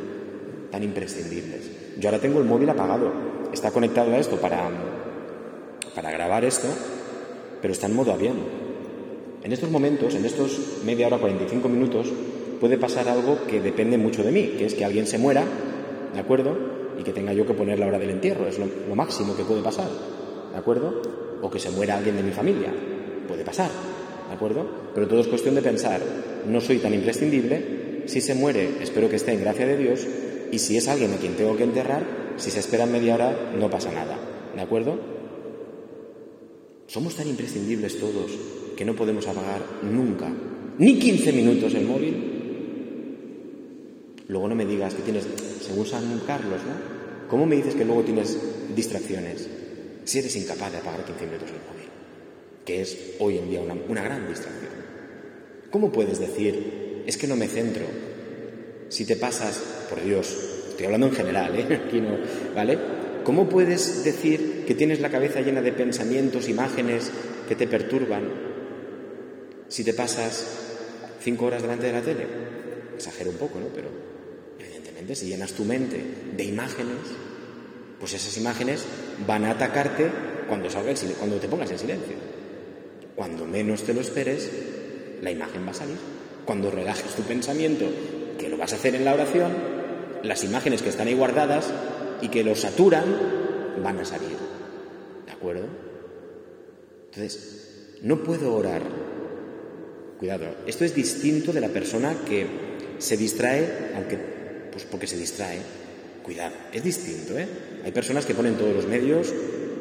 Tan 0.71 0.81
imprescindibles. 0.81 1.69
Yo 1.99 2.09
ahora 2.09 2.19
tengo 2.19 2.39
el 2.39 2.45
móvil 2.45 2.67
apagado. 2.71 3.13
Está 3.53 3.69
conectado 3.69 4.11
a 4.11 4.17
esto 4.17 4.37
para, 4.37 4.67
para 5.93 6.09
grabar 6.09 6.43
esto, 6.43 6.67
pero 7.61 7.71
está 7.71 7.85
en 7.85 7.95
modo 7.95 8.11
avión. 8.11 8.37
En 9.43 9.51
estos 9.51 9.69
momentos, 9.69 10.15
en 10.15 10.25
estos 10.25 10.81
media 10.83 11.05
hora, 11.05 11.19
45 11.19 11.69
minutos, 11.69 12.11
puede 12.59 12.79
pasar 12.79 13.07
algo 13.09 13.45
que 13.47 13.61
depende 13.61 13.99
mucho 13.99 14.23
de 14.23 14.31
mí, 14.31 14.55
que 14.57 14.65
es 14.65 14.73
que 14.73 14.83
alguien 14.83 15.05
se 15.05 15.19
muera, 15.19 15.43
¿de 16.11 16.19
acuerdo? 16.19 16.57
Y 16.99 17.03
que 17.03 17.13
tenga 17.13 17.31
yo 17.31 17.45
que 17.45 17.53
poner 17.53 17.77
la 17.77 17.85
hora 17.85 17.99
del 17.99 18.09
entierro, 18.09 18.47
es 18.47 18.57
lo, 18.57 18.95
máximo 18.95 19.37
que 19.37 19.43
puede 19.43 19.61
pasar, 19.61 19.89
¿de 20.51 20.57
acuerdo? 20.57 20.99
O 21.43 21.51
que 21.51 21.59
se 21.59 21.69
muera 21.69 21.97
alguien 21.97 22.17
de 22.17 22.23
mi 22.23 22.31
familia, 22.31 22.73
puede 23.27 23.43
pasar, 23.43 23.69
¿de 24.29 24.33
acuerdo? 24.33 24.65
Pero 24.95 25.07
todo 25.07 25.19
es 25.19 25.27
cuestión 25.27 25.53
de 25.53 25.61
pensar, 25.61 26.01
no 26.47 26.59
soy 26.59 26.79
tan 26.79 26.95
imprescindible, 26.95 27.83
si 28.05 28.21
se 28.21 28.35
muere, 28.35 28.77
espero 28.81 29.09
que 29.09 29.15
esté 29.15 29.33
en 29.33 29.41
gracia 29.41 29.65
de 29.65 29.77
Dios, 29.77 30.07
y 30.51 30.59
si 30.59 30.77
es 30.77 30.87
alguien 30.87 31.13
a 31.13 31.17
quien 31.17 31.35
tengo 31.35 31.57
que 31.57 31.63
enterrar, 31.63 32.33
si 32.37 32.51
se 32.51 32.59
espera 32.59 32.85
media 32.85 33.15
hora, 33.15 33.53
no 33.57 33.69
pasa 33.69 33.91
nada, 33.91 34.17
¿de 34.55 34.61
acuerdo? 34.61 34.99
Somos 36.87 37.15
tan 37.15 37.27
imprescindibles 37.27 37.99
todos 37.99 38.31
que 38.75 38.85
no 38.85 38.95
podemos 38.95 39.27
apagar 39.27 39.61
nunca, 39.83 40.31
ni 40.77 40.99
15 40.99 41.33
minutos 41.33 41.73
el 41.73 41.85
móvil. 41.85 42.33
Luego 44.27 44.47
no 44.47 44.55
me 44.55 44.65
digas 44.65 44.93
que 44.93 45.01
tienes, 45.01 45.27
según 45.61 45.85
San 45.85 46.21
Carlos, 46.25 46.61
¿no? 46.65 47.27
¿Cómo 47.29 47.45
me 47.45 47.55
dices 47.55 47.75
que 47.75 47.85
luego 47.85 48.03
tienes 48.03 48.37
distracciones 48.75 49.47
si 50.03 50.19
eres 50.19 50.35
incapaz 50.35 50.71
de 50.71 50.77
apagar 50.79 51.05
15 51.05 51.25
minutos 51.25 51.49
el 51.49 51.73
móvil? 51.73 51.89
Que 52.65 52.81
es 52.81 53.15
hoy 53.19 53.37
en 53.37 53.49
día 53.49 53.61
una, 53.61 53.75
una 53.87 54.03
gran 54.03 54.27
distracción. 54.27 54.71
¿Cómo 55.71 55.91
puedes 55.91 56.19
decir, 56.19 56.82
es 57.05 57.17
que 57.17 57.27
no 57.27 57.35
me 57.35 57.47
centro? 57.47 57.85
Si 58.89 59.05
te 59.05 59.15
pasas, 59.15 59.61
por 59.89 60.03
Dios, 60.03 60.35
estoy 60.69 60.85
hablando 60.85 61.07
en 61.07 61.13
general, 61.13 61.55
¿eh? 61.55 61.81
No, 61.93 62.17
¿vale? 62.55 62.77
¿Cómo 63.23 63.47
puedes 63.47 64.03
decir 64.03 64.63
que 64.67 64.75
tienes 64.75 64.99
la 64.99 65.09
cabeza 65.09 65.41
llena 65.41 65.61
de 65.61 65.71
pensamientos, 65.71 66.49
imágenes 66.49 67.09
que 67.47 67.55
te 67.55 67.67
perturban 67.67 68.53
si 69.67 69.83
te 69.83 69.93
pasas 69.93 70.45
cinco 71.21 71.45
horas 71.45 71.61
delante 71.61 71.87
de 71.87 71.93
la 71.93 72.01
tele. 72.01 72.27
Exagero 72.95 73.31
un 73.31 73.37
poco, 73.37 73.59
¿no? 73.59 73.67
Pero 73.73 73.89
evidentemente 74.59 75.15
si 75.15 75.27
llenas 75.27 75.53
tu 75.53 75.63
mente 75.63 75.99
de 76.35 76.43
imágenes, 76.43 76.97
pues 77.99 78.13
esas 78.13 78.37
imágenes 78.37 78.83
van 79.25 79.45
a 79.45 79.51
atacarte 79.51 80.11
cuando, 80.47 80.69
salga 80.69 80.93
cuando 81.17 81.37
te 81.37 81.47
pongas 81.47 81.71
en 81.71 81.79
silencio. 81.79 82.15
Cuando 83.15 83.45
menos 83.45 83.83
te 83.83 83.93
lo 83.93 84.01
esperes, 84.01 84.49
la 85.21 85.31
imagen 85.31 85.65
va 85.65 85.71
a 85.71 85.75
salir. 85.75 86.12
Cuando 86.45 86.71
relajes 86.71 87.15
tu 87.15 87.21
pensamiento, 87.23 87.85
que 88.37 88.49
lo 88.49 88.57
vas 88.57 88.73
a 88.73 88.75
hacer 88.75 88.95
en 88.95 89.05
la 89.05 89.13
oración, 89.13 89.51
las 90.23 90.43
imágenes 90.43 90.81
que 90.81 90.89
están 90.89 91.07
ahí 91.07 91.13
guardadas 91.13 91.71
y 92.21 92.29
que 92.29 92.43
lo 92.43 92.55
saturan 92.55 93.05
van 93.83 93.99
a 93.99 94.05
salir. 94.05 94.37
¿De 95.25 95.31
acuerdo? 95.31 95.65
Entonces, 97.05 97.97
no 98.01 98.23
puedo 98.23 98.53
orar. 98.55 98.81
Cuidado, 100.19 100.45
esto 100.67 100.85
es 100.85 100.95
distinto 100.95 101.51
de 101.51 101.61
la 101.61 101.69
persona 101.69 102.15
que 102.27 102.47
se 102.97 103.17
distrae, 103.17 103.91
aunque, 103.95 104.17
pues 104.71 104.85
porque 104.85 105.07
se 105.07 105.17
distrae. 105.17 105.59
Cuidado, 106.23 106.55
es 106.71 106.83
distinto, 106.83 107.37
¿eh? 107.37 107.47
Hay 107.83 107.91
personas 107.91 108.25
que 108.25 108.33
ponen 108.33 108.55
todos 108.55 108.73
los 108.73 108.87
medios 108.87 109.33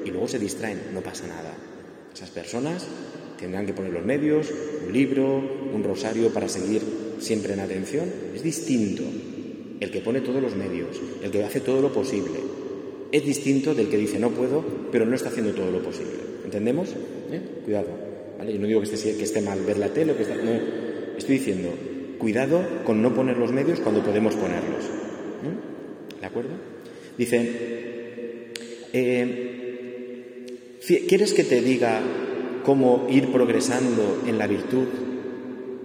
y 0.05 0.11
luego 0.11 0.27
se 0.27 0.41
distraen, 0.41 0.81
no 0.93 1.01
pasa 1.01 1.27
nada. 1.29 1.55
Esas 2.13 2.31
personas 2.31 2.85
tendrán 3.43 3.67
que 3.67 3.75
poner 3.75 3.93
los 3.93 4.05
medios, 4.05 4.51
un 4.87 4.93
libro, 4.93 5.43
un 5.75 5.83
rosario 5.83 6.33
para 6.33 6.49
seguir 6.49 6.81
siempre 7.19 7.55
en 7.55 7.61
atención. 7.61 8.09
Es 8.35 8.43
distinto 8.43 9.03
el 9.81 9.91
que 9.91 10.01
pone 10.01 10.21
todos 10.21 10.41
los 10.41 10.55
medios, 10.55 11.01
el 11.23 11.31
que 11.33 11.43
hace 11.43 11.61
todo 11.61 11.83
lo 11.83 11.93
posible. 11.93 12.39
Es 13.11 13.25
distinto 13.27 13.75
del 13.75 13.89
que 13.89 13.97
dice 13.97 14.21
no 14.21 14.31
puedo, 14.31 14.65
pero 14.93 15.05
no 15.05 15.17
está 15.17 15.29
haciendo 15.29 15.53
todo 15.53 15.73
lo 15.73 15.83
posible. 15.83 16.13
¿Entendemos? 16.45 16.91
¿Eh? 17.33 17.41
Cuidado. 17.65 17.89
¿vale? 18.39 18.53
Yo 18.53 18.61
no 18.61 18.67
digo 18.69 18.81
que 18.81 18.95
esté, 18.95 19.43
mal 19.43 19.61
ver 19.67 19.79
la 19.79 19.89
tele, 19.89 20.15
que 20.15 20.23
no. 20.23 21.19
Estoy 21.19 21.39
diciendo, 21.39 21.71
cuidado 22.19 22.65
con 22.85 23.03
no 23.03 23.13
poner 23.13 23.37
los 23.39 23.51
medios 23.51 23.81
cuando 23.81 24.05
podemos 24.05 24.37
ponerlos. 24.37 24.85
¿Eh? 24.85 26.21
¿De 26.21 26.27
acuerdo? 26.27 26.51
Dice, 27.19 28.53
eh, 28.93 29.79
¿quieres 31.09 31.35
que 31.35 31.43
te 31.43 31.61
diga 31.61 32.01
cómo 32.65 33.07
ir 33.09 33.33
progresando 33.33 34.23
en 34.27 34.39
la 34.39 34.47
virtud? 34.47 34.87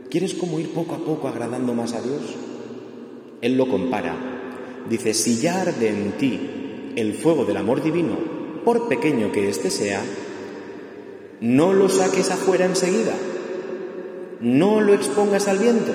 ¿Quieres 0.10 0.34
cómo 0.34 0.60
ir 0.60 0.70
poco 0.70 0.96
a 0.96 1.00
poco 1.00 1.28
agradando 1.28 1.74
más 1.74 1.94
a 1.94 2.02
Dios? 2.02 2.22
Él 3.42 3.58
lo 3.58 3.68
compara. 3.68 4.16
Dice, 4.90 5.14
si 5.14 5.38
ya 5.38 5.62
arde 5.62 5.90
en 5.90 6.12
ti 6.14 6.40
el 6.96 7.14
fuego 7.14 7.46
del 7.46 7.58
amor 7.58 7.84
divino, 7.84 8.18
por 8.64 8.88
pequeño 8.88 9.32
que 9.32 9.50
éste 9.50 9.70
sea, 9.70 10.02
no 11.42 11.74
lo 11.74 11.90
saques 11.90 12.32
afuera 12.32 12.66
enseguida, 12.66 13.14
no 14.40 14.82
lo 14.82 14.94
expongas 14.94 15.48
al 15.48 15.60
viento, 15.60 15.92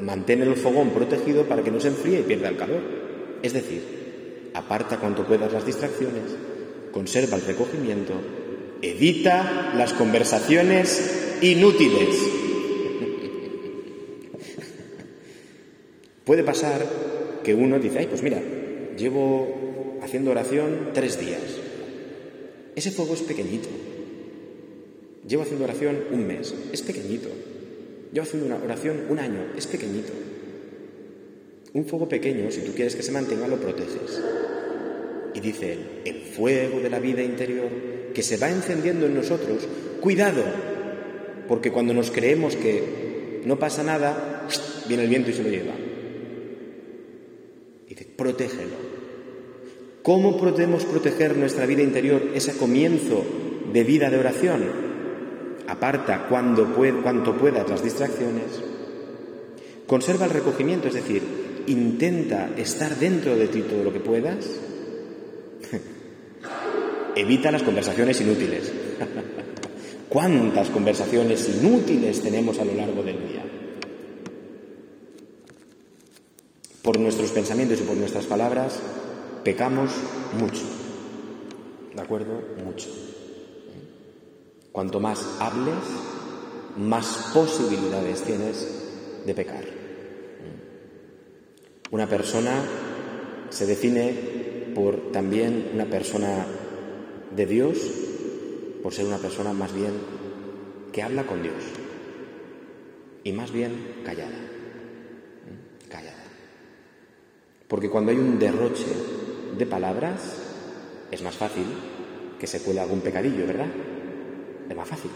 mantén 0.00 0.42
el 0.42 0.56
fogón 0.56 0.90
protegido 0.90 1.44
para 1.44 1.62
que 1.62 1.70
no 1.70 1.80
se 1.80 1.88
enfríe 1.88 2.20
y 2.20 2.22
pierda 2.22 2.48
el 2.48 2.56
calor. 2.56 2.82
Es 3.42 3.52
decir, 3.52 4.50
aparta 4.54 4.98
cuanto 4.98 5.26
puedas 5.26 5.52
las 5.52 5.66
distracciones, 5.66 6.36
conserva 6.92 7.36
el 7.36 7.44
recogimiento, 7.44 8.14
evita 8.82 9.72
las 9.76 9.92
conversaciones 9.92 11.38
inútiles. 11.40 12.16
Puede 16.24 16.42
pasar 16.42 16.86
que 17.42 17.54
uno 17.54 17.78
dice, 17.78 18.00
ay, 18.00 18.06
pues 18.06 18.22
mira, 18.22 18.40
llevo 18.96 19.98
haciendo 20.02 20.30
oración 20.30 20.90
tres 20.92 21.18
días. 21.18 21.42
Ese 22.76 22.90
fuego 22.90 23.14
es 23.14 23.22
pequeñito. 23.22 23.68
Llevo 25.26 25.42
haciendo 25.42 25.64
oración 25.64 25.98
un 26.10 26.26
mes, 26.26 26.54
es 26.72 26.82
pequeñito. 26.82 27.28
Llevo 28.12 28.24
haciendo 28.24 28.46
una 28.46 28.62
oración 28.62 29.04
un 29.08 29.18
año, 29.18 29.46
es 29.56 29.66
pequeñito. 29.66 30.12
Un 31.72 31.86
fuego 31.86 32.08
pequeño, 32.08 32.50
si 32.50 32.60
tú 32.60 32.72
quieres 32.72 32.94
que 32.94 33.02
se 33.02 33.12
mantenga, 33.12 33.48
lo 33.48 33.56
proteges. 33.56 34.20
Y 35.34 35.40
dice 35.40 35.72
él, 35.72 35.78
el 36.04 36.20
fuego 36.22 36.80
de 36.80 36.90
la 36.90 36.98
vida 36.98 37.22
interior 37.22 37.70
que 38.12 38.22
se 38.22 38.36
va 38.36 38.50
encendiendo 38.50 39.06
en 39.06 39.14
nosotros, 39.14 39.66
cuidado, 40.00 40.42
porque 41.48 41.70
cuando 41.70 41.94
nos 41.94 42.10
creemos 42.10 42.56
que 42.56 43.42
no 43.44 43.58
pasa 43.58 43.82
nada, 43.82 44.46
viene 44.88 45.04
el 45.04 45.08
viento 45.08 45.30
y 45.30 45.34
se 45.34 45.42
lo 45.42 45.50
lleva. 45.50 45.72
Dice, 47.88 48.06
protégelo. 48.16 48.92
¿Cómo 50.02 50.36
podemos 50.36 50.84
proteger 50.84 51.36
nuestra 51.36 51.66
vida 51.66 51.82
interior, 51.82 52.30
ese 52.34 52.56
comienzo 52.56 53.24
de 53.72 53.84
vida 53.84 54.10
de 54.10 54.18
oración? 54.18 54.62
Aparta 55.68 56.26
cuando 56.28 56.74
cuanto 56.74 57.36
puedas 57.36 57.68
las 57.68 57.84
distracciones. 57.84 58.44
Conserva 59.86 60.24
el 60.24 60.32
recogimiento, 60.32 60.88
es 60.88 60.94
decir, 60.94 61.22
intenta 61.66 62.50
estar 62.56 62.96
dentro 62.96 63.36
de 63.36 63.46
ti 63.48 63.62
todo 63.62 63.84
lo 63.84 63.92
que 63.92 64.00
puedas. 64.00 64.48
Evita 67.14 67.50
las 67.50 67.62
conversaciones 67.62 68.20
inútiles. 68.20 68.72
¿Cuántas 70.08 70.68
conversaciones 70.70 71.48
inútiles 71.48 72.22
tenemos 72.22 72.58
a 72.58 72.64
lo 72.64 72.74
largo 72.74 73.02
del 73.02 73.28
día? 73.28 73.44
Por 76.82 76.98
nuestros 76.98 77.30
pensamientos 77.30 77.80
y 77.80 77.84
por 77.84 77.96
nuestras 77.96 78.26
palabras 78.26 78.80
pecamos 79.44 79.92
mucho. 80.38 80.62
¿De 81.94 82.00
acuerdo? 82.00 82.42
Mucho. 82.64 82.88
Cuanto 84.72 85.00
más 85.00 85.36
hables, 85.38 85.74
más 86.76 87.30
posibilidades 87.34 88.22
tienes 88.22 88.66
de 89.26 89.34
pecar. 89.34 89.64
Una 91.90 92.08
persona 92.08 92.64
se 93.50 93.66
define 93.66 94.72
por 94.74 95.12
también 95.12 95.70
una 95.74 95.84
persona 95.84 96.46
de 97.36 97.46
Dios, 97.46 97.78
por 98.82 98.92
ser 98.92 99.06
una 99.06 99.18
persona 99.18 99.52
más 99.52 99.72
bien 99.74 99.92
que 100.92 101.02
habla 101.02 101.24
con 101.24 101.42
Dios 101.42 101.62
y 103.24 103.32
más 103.32 103.50
bien 103.52 104.02
callada. 104.04 104.52
Porque 107.72 107.88
cuando 107.88 108.10
hay 108.10 108.18
un 108.18 108.38
derroche 108.38 108.84
de 109.56 109.64
palabras, 109.64 110.20
es 111.10 111.22
más 111.22 111.34
fácil 111.34 111.64
que 112.38 112.46
se 112.46 112.60
cuele 112.60 112.80
algún 112.80 113.00
pecadillo, 113.00 113.46
¿verdad? 113.46 113.68
Es 114.68 114.76
más 114.76 114.86
fácil. 114.86 115.10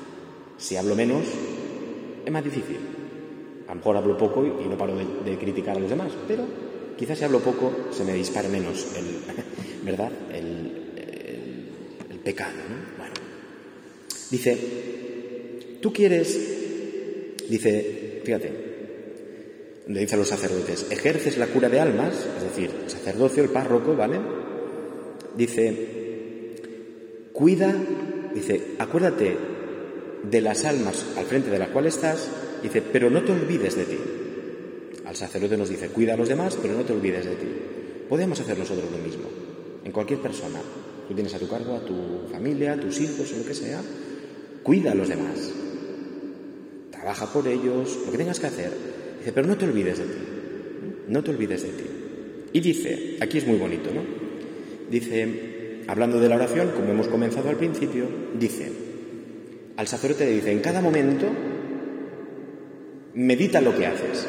Si 0.57 0.75
hablo 0.75 0.97
menos, 0.97 1.27
es 2.25 2.33
más 2.33 2.43
difícil. 2.43 2.79
A 3.69 3.73
lo 3.73 3.77
mejor 3.77 3.97
hablo 3.99 4.17
poco 4.17 4.43
y 4.47 4.67
no 4.67 4.79
paro 4.79 4.97
de, 4.97 5.37
criticar 5.37 5.77
a 5.77 5.81
los 5.81 5.91
demás, 5.91 6.13
pero 6.27 6.47
quizás 6.97 7.19
si 7.19 7.25
hablo 7.25 7.41
poco 7.41 7.71
se 7.91 8.05
me 8.05 8.15
dispare 8.15 8.49
menos 8.49 8.87
¿verdad? 9.85 10.11
El 10.33 10.66
pecado, 12.26 12.56
¿no? 12.68 12.99
Bueno. 12.99 13.14
Dice, 14.33 14.59
tú 15.80 15.92
quieres, 15.92 16.37
dice, 17.49 18.21
fíjate, 18.25 18.52
le 19.87 20.00
dice 20.00 20.16
a 20.16 20.18
los 20.18 20.26
sacerdotes, 20.26 20.90
ejerces 20.90 21.38
la 21.38 21.47
cura 21.47 21.68
de 21.68 21.78
almas, 21.78 22.26
es 22.37 22.42
decir, 22.42 22.71
el 22.83 22.90
sacerdocio, 22.90 23.45
el 23.45 23.50
párroco, 23.50 23.95
¿vale? 23.95 24.18
Dice, 25.37 26.56
cuida, 27.33 27.73
dice, 28.35 28.61
acuérdate 28.80 29.37
de 30.28 30.40
las 30.40 30.64
almas 30.64 31.06
al 31.16 31.26
frente 31.26 31.50
de 31.50 31.61
la 31.61 31.68
cual 31.68 31.87
estás, 31.87 32.28
dice, 32.61 32.83
pero 32.83 33.09
no 33.09 33.23
te 33.23 33.30
olvides 33.30 33.76
de 33.76 33.85
ti. 33.85 33.99
Al 35.04 35.14
sacerdote 35.14 35.56
nos 35.56 35.68
dice, 35.68 35.90
cuida 35.90 36.14
a 36.14 36.16
los 36.16 36.28
demás, 36.28 36.59
pero 36.61 36.75
no 36.75 36.83
te 36.83 36.92
olvides 36.92 37.25
de 37.25 37.37
ti. 37.37 37.47
Podemos 38.09 38.40
hacer 38.40 38.59
nosotros 38.59 38.90
lo 38.90 38.99
mismo, 38.99 39.28
en 39.85 39.92
cualquier 39.92 40.18
persona. 40.18 40.59
Tú 41.09 41.15
tienes 41.15 41.35
a 41.35 41.39
tu 41.39 41.49
cargo 41.49 41.77
a 41.77 41.85
tu 41.85 42.29
familia, 42.31 42.73
a 42.73 42.81
tus 42.81 43.01
hijos 43.01 43.33
o 43.33 43.39
lo 43.39 43.45
que 43.45 43.55
sea, 43.55 43.81
cuida 44.63 44.93
a 44.93 44.95
los 44.95 45.09
demás. 45.09 45.53
Trabaja 46.91 47.33
por 47.33 47.47
ellos, 47.47 47.99
lo 48.05 48.13
que 48.13 48.19
tengas 48.19 48.41
que 48.41 48.47
hacer, 48.47 48.73
pero 49.35 49.47
no 49.47 49.57
te 49.57 49.65
olvides 49.65 49.99
de 49.99 50.05
ti, 50.05 50.19
no 51.09 51.23
te 51.23 51.31
olvides 51.31 51.63
de 51.63 51.69
ti. 51.69 51.85
Y 52.53 52.61
dice, 52.61 53.17
aquí 53.21 53.39
es 53.39 53.47
muy 53.47 53.59
bonito, 53.59 53.91
¿no? 53.93 54.03
Dice, 54.91 55.83
hablando 55.87 56.19
de 56.21 56.29
la 56.29 56.37
oración, 56.37 56.71
como 56.75 56.91
hemos 56.91 57.09
comenzado 57.09 57.49
al 57.49 57.57
principio, 57.57 58.07
dice, 58.39 58.73
al 59.77 59.87
sacerdote 59.87 60.25
le 60.25 60.33
dice, 60.33 60.53
en 60.53 60.61
cada 60.61 60.81
momento, 60.81 61.27
medita 63.15 63.61
lo 63.61 63.77
que 63.77 63.87
haces. 63.87 64.27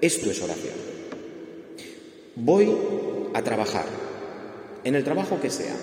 Esto 0.00 0.30
es 0.30 0.42
oración. 0.42 0.74
Voy 2.36 2.70
a 3.34 3.42
trabajar, 3.42 3.86
en 4.84 4.94
el 4.94 5.04
trabajo 5.04 5.40
que 5.40 5.50
sea, 5.50 5.74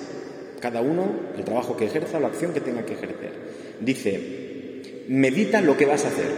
cada 0.59 0.81
uno 0.81 1.07
el 1.37 1.43
trabajo 1.43 1.77
que 1.77 1.85
ejerza, 1.85 2.19
la 2.19 2.27
acción 2.27 2.53
que 2.53 2.61
tenga 2.61 2.85
que 2.85 2.93
ejercer. 2.93 3.31
Dice, 3.79 5.05
medita 5.07 5.61
lo 5.61 5.77
que 5.77 5.85
vas 5.85 6.05
a 6.05 6.09
hacer. 6.09 6.31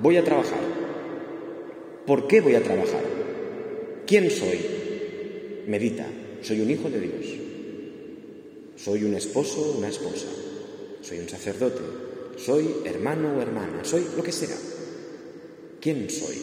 Voy 0.00 0.16
a 0.16 0.24
trabajar. 0.24 0.58
¿Por 2.06 2.26
qué 2.26 2.40
voy 2.40 2.54
a 2.54 2.62
trabajar? 2.62 3.02
¿Quién 4.06 4.30
soy? 4.30 4.58
Medita. 5.66 6.06
Soy 6.42 6.60
un 6.60 6.70
hijo 6.70 6.88
de 6.88 7.00
Dios. 7.00 7.26
Soy 8.76 9.04
un 9.04 9.14
esposo, 9.14 9.74
una 9.78 9.88
esposa. 9.88 10.28
Soy 11.02 11.18
un 11.18 11.28
sacerdote. 11.28 11.80
soy 12.36 12.68
hermano 12.84 13.36
o 13.36 13.40
hermana, 13.40 13.84
soy 13.84 14.06
lo 14.16 14.22
que 14.22 14.30
sea. 14.30 14.56
¿Quién 15.80 16.08
soy? 16.08 16.36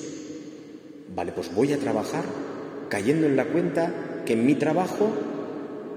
Vale, 1.16 1.32
pues 1.32 1.54
voy 1.54 1.72
a 1.72 1.78
trabajar 1.78 2.26
cayendo 2.90 3.28
en 3.28 3.36
la 3.36 3.46
cuenta 3.46 4.15
que 4.26 4.36
mi 4.36 4.56
trabajo 4.56 5.10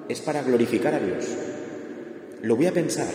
es 0.08 0.20
para 0.20 0.42
glorificar 0.42 0.94
a 0.94 1.00
Dios. 1.00 1.26
Lo 2.42 2.56
voy 2.56 2.66
a 2.66 2.72
pensar 2.72 3.08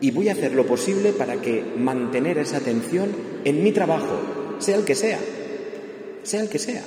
y 0.00 0.10
voy 0.10 0.28
a 0.28 0.32
hacer 0.32 0.52
lo 0.52 0.66
posible 0.66 1.12
para 1.12 1.40
que 1.40 1.62
mantener 1.76 2.38
esa 2.38 2.58
atención 2.58 3.10
en 3.44 3.62
mi 3.62 3.72
trabajo, 3.72 4.56
sea 4.58 4.76
el 4.76 4.84
que 4.84 4.94
sea, 4.94 5.18
sea 6.22 6.40
el 6.40 6.48
que 6.48 6.58
sea. 6.58 6.82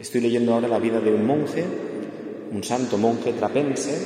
Estoy 0.00 0.20
leyendo 0.20 0.54
ahora 0.54 0.68
la 0.68 0.78
vida 0.78 1.00
de 1.00 1.12
un 1.12 1.26
monje, 1.26 1.64
un 2.52 2.64
santo 2.64 2.98
monje 2.98 3.32
trapense, 3.32 3.96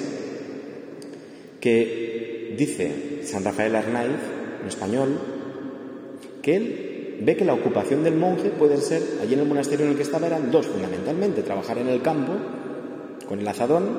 que 1.61 2.55
dice 2.59 3.21
San 3.25 3.45
Rafael 3.45 3.75
Arnaiz, 3.75 4.21
en 4.61 4.69
español, 4.69 5.19
que 6.43 6.57
él 6.57 6.94
ve 7.21 7.37
que 7.37 7.45
la 7.45 7.55
ocupación 7.55 8.05
del 8.05 8.17
monje 8.17 8.51
puede 8.51 8.79
ser, 8.79 9.03
allí 9.23 9.35
en 9.35 9.41
el 9.41 9.47
monasterio 9.47 9.87
en 9.87 9.93
el 9.93 9.97
que 9.97 10.03
estaba 10.03 10.27
eran 10.27 10.51
dos 10.51 10.67
fundamentalmente, 10.67 11.43
trabajar 11.43 11.79
en 11.79 11.89
el 11.89 12.03
campo 12.03 12.33
con 13.29 13.41
el 13.41 13.49
azadón 13.49 13.99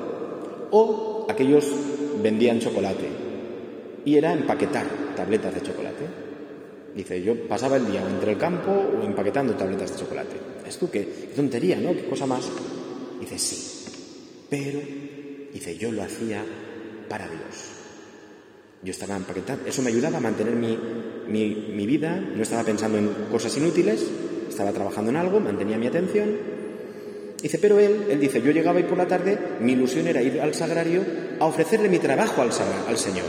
o 0.71 1.25
aquellos 1.29 1.65
vendían 2.21 2.59
chocolate 2.59 3.07
y 4.05 4.17
era 4.17 4.33
empaquetar 4.33 4.85
tabletas 5.15 5.53
de 5.53 5.61
chocolate. 5.61 6.05
Dice, 6.95 7.21
yo 7.21 7.47
pasaba 7.47 7.75
el 7.75 7.87
día 7.91 8.01
entre 8.07 8.33
el 8.33 8.37
campo 8.37 8.71
o 8.71 9.03
empaquetando 9.03 9.53
tabletas 9.55 9.91
de 9.91 9.99
chocolate. 9.99 10.35
Es 10.65 10.77
tú, 10.77 10.89
qué, 10.89 11.05
qué 11.05 11.35
tontería, 11.35 11.77
¿no? 11.77 11.91
Qué 11.91 12.05
cosa 12.05 12.25
más. 12.25 12.49
Dice, 13.19 13.37
sí. 13.37 14.45
Pero, 14.49 14.79
dice, 15.51 15.77
yo 15.77 15.91
lo 15.91 16.03
hacía 16.03 16.45
para 17.09 17.27
Dios. 17.27 17.71
Yo 18.81 18.91
estaba 18.91 19.17
empaquetando. 19.17 19.67
Eso 19.67 19.81
me 19.81 19.89
ayudaba 19.89 20.19
a 20.19 20.21
mantener 20.21 20.55
mi, 20.55 20.77
mi, 21.27 21.85
vida. 21.85 22.21
No 22.35 22.43
estaba 22.43 22.63
pensando 22.63 22.97
en 22.97 23.09
cosas 23.31 23.55
inútiles. 23.57 24.05
Estaba 24.49 24.71
trabajando 24.71 25.11
en 25.11 25.17
algo, 25.17 25.39
mantenía 25.39 25.77
mi 25.77 25.87
atención. 25.87 26.29
Dice, 27.41 27.59
pero 27.59 27.79
él, 27.79 28.05
él 28.09 28.19
dice, 28.19 28.41
yo 28.41 28.51
llegaba 28.51 28.79
y 28.79 28.83
por 28.83 28.97
la 28.97 29.07
tarde 29.07 29.37
mi 29.59 29.73
ilusión 29.73 30.07
era 30.07 30.21
ir 30.21 30.41
al 30.41 30.53
sagrario 30.53 31.03
a 31.39 31.45
ofrecerle 31.45 31.89
mi 31.89 31.99
trabajo 31.99 32.41
al, 32.41 32.49
al 32.87 32.97
Señor. 32.97 33.25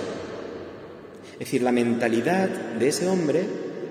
Es 1.35 1.41
decir, 1.41 1.63
la 1.63 1.73
mentalidad 1.73 2.49
de 2.49 2.89
ese 2.89 3.07
hombre 3.07 3.43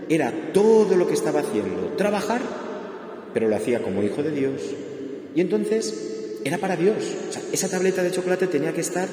era 0.09 0.31
todo 0.53 0.95
lo 0.95 1.07
que 1.07 1.13
estaba 1.13 1.41
haciendo, 1.41 1.93
trabajar, 1.97 2.41
pero 3.33 3.47
lo 3.47 3.55
hacía 3.55 3.81
como 3.81 4.01
hijo 4.01 4.24
de 4.24 4.31
Dios. 4.31 4.62
Y 5.35 5.41
entonces 5.41 6.39
era 6.43 6.57
para 6.57 6.75
Dios. 6.75 6.95
O 7.29 7.31
sea, 7.33 7.41
esa 7.51 7.69
tableta 7.69 8.01
de 8.01 8.12
chocolate 8.12 8.47
tenía 8.47 8.74
que 8.74 8.81
estar 8.81 9.07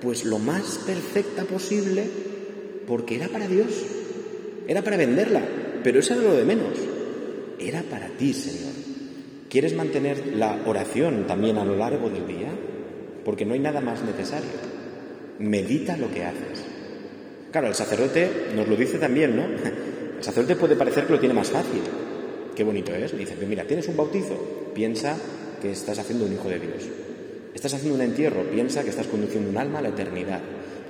pues 0.00 0.24
lo 0.24 0.38
más 0.38 0.80
perfecta 0.86 1.44
posible 1.44 2.04
porque 2.86 3.16
era 3.16 3.28
para 3.28 3.46
Dios. 3.46 3.66
Era 4.70 4.82
para 4.82 4.96
venderla, 4.96 5.42
pero 5.82 5.98
eso 5.98 6.14
era 6.14 6.22
lo 6.22 6.36
de 6.36 6.44
menos. 6.44 6.78
Era 7.58 7.82
para 7.82 8.06
ti, 8.06 8.32
Señor. 8.32 8.72
¿Quieres 9.48 9.74
mantener 9.74 10.36
la 10.36 10.62
oración 10.64 11.26
también 11.26 11.58
a 11.58 11.64
lo 11.64 11.74
largo 11.74 12.08
del 12.08 12.24
día? 12.24 12.50
Porque 13.24 13.44
no 13.44 13.54
hay 13.54 13.58
nada 13.58 13.80
más 13.80 14.00
necesario. 14.04 14.48
Medita 15.40 15.96
lo 15.96 16.08
que 16.12 16.22
haces. 16.22 16.64
Claro, 17.50 17.66
el 17.66 17.74
sacerdote 17.74 18.30
nos 18.54 18.68
lo 18.68 18.76
dice 18.76 18.98
también, 18.98 19.34
¿no? 19.34 19.42
El 20.18 20.22
sacerdote 20.22 20.54
puede 20.54 20.76
parecer 20.76 21.04
que 21.04 21.14
lo 21.14 21.18
tiene 21.18 21.34
más 21.34 21.50
fácil. 21.50 21.80
Qué 22.54 22.62
bonito 22.62 22.94
es. 22.94 23.18
Dice, 23.18 23.34
mira, 23.48 23.64
tienes 23.64 23.88
un 23.88 23.96
bautizo, 23.96 24.70
piensa 24.72 25.16
que 25.60 25.72
estás 25.72 25.98
haciendo 25.98 26.26
un 26.26 26.34
hijo 26.34 26.48
de 26.48 26.60
Dios. 26.60 26.88
Estás 27.52 27.74
haciendo 27.74 27.96
un 27.96 28.02
entierro, 28.02 28.44
piensa 28.44 28.84
que 28.84 28.90
estás 28.90 29.08
conduciendo 29.08 29.50
un 29.50 29.56
alma 29.56 29.80
a 29.80 29.82
la 29.82 29.88
eternidad. 29.88 30.40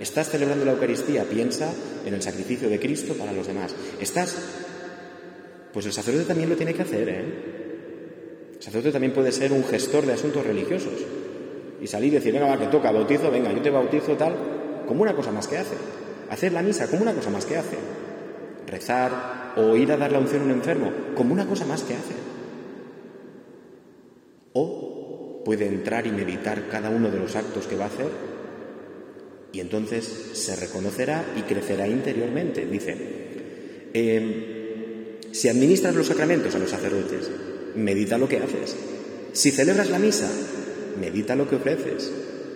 Estás 0.00 0.30
celebrando 0.30 0.64
la 0.64 0.73
Eucaristía, 0.73 1.25
piensa 1.25 1.71
en 2.07 2.14
el 2.14 2.23
sacrificio 2.23 2.71
de 2.71 2.80
Cristo 2.80 3.12
para 3.14 3.33
los 3.33 3.46
demás. 3.46 3.74
Estás... 4.01 4.35
Pues 5.74 5.85
el 5.85 5.92
sacerdote 5.92 6.24
también 6.24 6.48
lo 6.48 6.57
tiene 6.57 6.72
que 6.72 6.83
hacer, 6.83 7.09
¿eh? 7.09 7.24
El 8.57 8.62
sacerdote 8.62 8.92
también 8.92 9.12
puede 9.12 9.31
ser 9.31 9.53
un 9.53 9.62
gestor 9.62 10.07
de 10.07 10.14
asuntos 10.14 10.44
religiosos 10.44 10.94
y 11.83 11.87
salir 11.87 12.14
y 12.14 12.16
decir, 12.16 12.33
venga, 12.33 12.46
va, 12.46 12.59
que 12.59 12.66
toca, 12.66 12.90
bautizo, 12.90 13.31
venga, 13.31 13.53
yo 13.53 13.61
te 13.61 13.70
bautizo 13.70 14.16
tal, 14.16 14.35
como 14.88 15.03
una 15.03 15.14
cosa 15.14 15.33
más 15.33 15.46
que 15.46 15.59
hace. 15.59 15.77
Hacer 16.31 16.53
la 16.53 16.62
misa 16.62 16.88
como 16.88 17.03
una 17.03 17.12
cosa 17.12 17.29
más 17.31 17.44
que 17.44 17.59
hace. 17.59 17.77
Rezar 18.66 19.53
o 19.57 19.77
ir 19.77 19.92
a 19.92 19.98
dar 19.98 20.11
la 20.12 20.18
unción 20.18 20.42
a 20.42 20.44
un 20.46 20.51
enfermo 20.51 20.90
como 21.14 21.35
una 21.35 21.46
cosa 21.46 21.66
más 21.66 21.83
que 21.83 21.94
hace. 21.94 22.14
O 24.55 25.42
puede 25.44 25.66
entrar 25.66 26.07
y 26.07 26.11
meditar 26.11 26.68
cada 26.68 26.88
uno 26.88 27.11
de 27.11 27.18
los 27.18 27.37
actos 27.37 27.66
que 27.66 27.77
va 27.77 27.85
a 27.85 27.88
hacer 27.88 28.39
y 29.52 29.60
entonces 29.60 30.04
se 30.32 30.56
reconocerá 30.56 31.24
y 31.36 31.42
crecerá 31.42 31.86
interiormente. 31.88 32.66
Dice, 32.66 32.96
eh, 33.92 35.18
si 35.32 35.48
administras 35.48 35.94
los 35.94 36.06
sacramentos 36.06 36.54
a 36.54 36.58
los 36.58 36.70
sacerdotes, 36.70 37.30
medita 37.74 38.18
lo 38.18 38.28
que 38.28 38.38
haces. 38.38 38.76
Si 39.32 39.50
celebras 39.50 39.90
la 39.90 39.98
misa, 39.98 40.30
medita 41.00 41.36
lo 41.36 41.48
que 41.48 41.56
ofreces. 41.56 42.10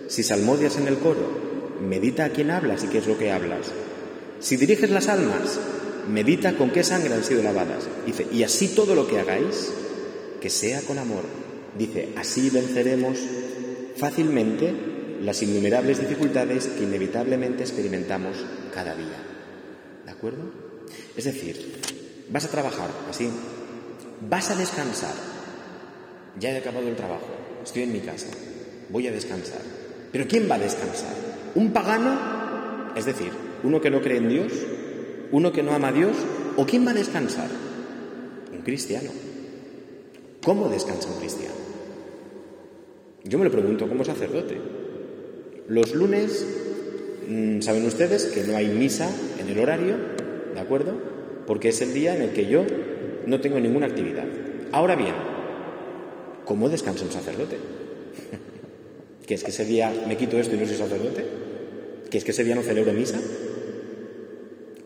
Si 0.07 0.23
salmodias 0.23 0.77
en 0.77 0.87
el 0.87 0.97
coro, 0.97 1.75
medita 1.81 2.25
a 2.25 2.29
quién 2.29 2.51
hablas 2.51 2.83
y 2.83 2.87
qué 2.87 2.99
es 2.99 3.07
lo 3.07 3.17
que 3.17 3.31
hablas. 3.31 3.71
Si 4.39 4.57
diriges 4.57 4.89
las 4.89 5.07
almas, 5.07 5.59
medita 6.09 6.57
con 6.57 6.71
qué 6.71 6.83
sangre 6.83 7.13
han 7.13 7.23
sido 7.23 7.43
lavadas. 7.43 7.87
Dice, 8.05 8.27
y 8.31 8.43
así 8.43 8.69
todo 8.69 8.95
lo 8.95 9.07
que 9.07 9.19
hagáis, 9.19 9.71
que 10.39 10.49
sea 10.49 10.81
con 10.81 10.97
amor. 10.97 11.23
Dice, 11.77 12.09
así 12.15 12.49
venceremos 12.49 13.19
fácilmente 13.97 14.94
las 15.21 15.41
innumerables 15.41 15.99
dificultades 15.99 16.67
que 16.67 16.83
inevitablemente 16.83 17.63
experimentamos 17.63 18.37
cada 18.73 18.95
día. 18.95 19.17
¿De 20.05 20.11
acuerdo? 20.11 20.43
Es 21.15 21.23
decir, 21.23 21.81
vas 22.29 22.45
a 22.45 22.49
trabajar 22.49 22.89
así, 23.09 23.29
vas 24.29 24.51
a 24.51 24.55
descansar. 24.55 25.13
Ya 26.39 26.51
he 26.51 26.57
acabado 26.57 26.87
el 26.87 26.95
trabajo, 26.95 27.27
estoy 27.63 27.83
en 27.83 27.93
mi 27.93 27.99
casa, 27.99 28.27
voy 28.89 29.07
a 29.07 29.11
descansar. 29.11 29.61
Pero 30.11 30.27
¿quién 30.27 30.49
va 30.49 30.55
a 30.55 30.59
descansar? 30.59 31.13
¿Un 31.55 31.71
pagano? 31.71 32.93
Es 32.95 33.05
decir, 33.05 33.31
uno 33.63 33.81
que 33.81 33.89
no 33.89 34.01
cree 34.01 34.17
en 34.17 34.29
Dios, 34.29 34.51
uno 35.31 35.51
que 35.51 35.63
no 35.63 35.73
ama 35.73 35.89
a 35.89 35.93
Dios, 35.93 36.15
¿o 36.57 36.65
quién 36.65 36.85
va 36.85 36.91
a 36.91 36.95
descansar? 36.95 37.49
Un 38.53 38.61
cristiano. 38.61 39.11
¿Cómo 40.43 40.69
descansa 40.69 41.09
un 41.09 41.19
cristiano? 41.19 41.55
Yo 43.23 43.39
me 43.39 43.45
lo 43.45 43.51
pregunto 43.51 43.87
como 43.87 44.05
sacerdote. 44.05 44.84
Los 45.67 45.95
lunes, 45.95 46.45
mm, 47.27 47.61
saben 47.61 47.85
ustedes 47.85 48.25
que 48.25 48.43
no 48.43 48.55
hay 48.55 48.67
misa 48.67 49.09
en 49.39 49.49
el 49.49 49.59
horario, 49.59 49.95
¿de 50.53 50.59
acuerdo? 50.59 50.93
Porque 51.47 51.69
es 51.69 51.81
el 51.81 51.93
día 51.93 52.15
en 52.15 52.21
el 52.21 52.29
que 52.31 52.45
yo 52.45 52.65
no 53.25 53.41
tengo 53.41 53.59
ninguna 53.59 53.87
actividad. 53.87 54.25
Ahora 54.71 54.95
bien, 54.95 55.15
¿cómo 56.45 56.69
descansa 56.69 57.05
un 57.05 57.11
sacerdote? 57.11 57.57
¿Que 59.25 59.33
es 59.33 59.43
que 59.43 59.49
ese 59.49 59.65
día 59.65 59.91
me 60.07 60.17
quito 60.17 60.37
esto 60.37 60.55
y 60.55 60.59
no 60.59 60.67
soy 60.67 60.77
sacerdote? 60.77 61.25
¿Que 62.11 62.19
es 62.19 62.23
que 62.23 62.31
ese 62.31 62.43
día 62.43 62.53
no 62.53 62.61
celebro 62.61 62.93
misa? 62.93 63.19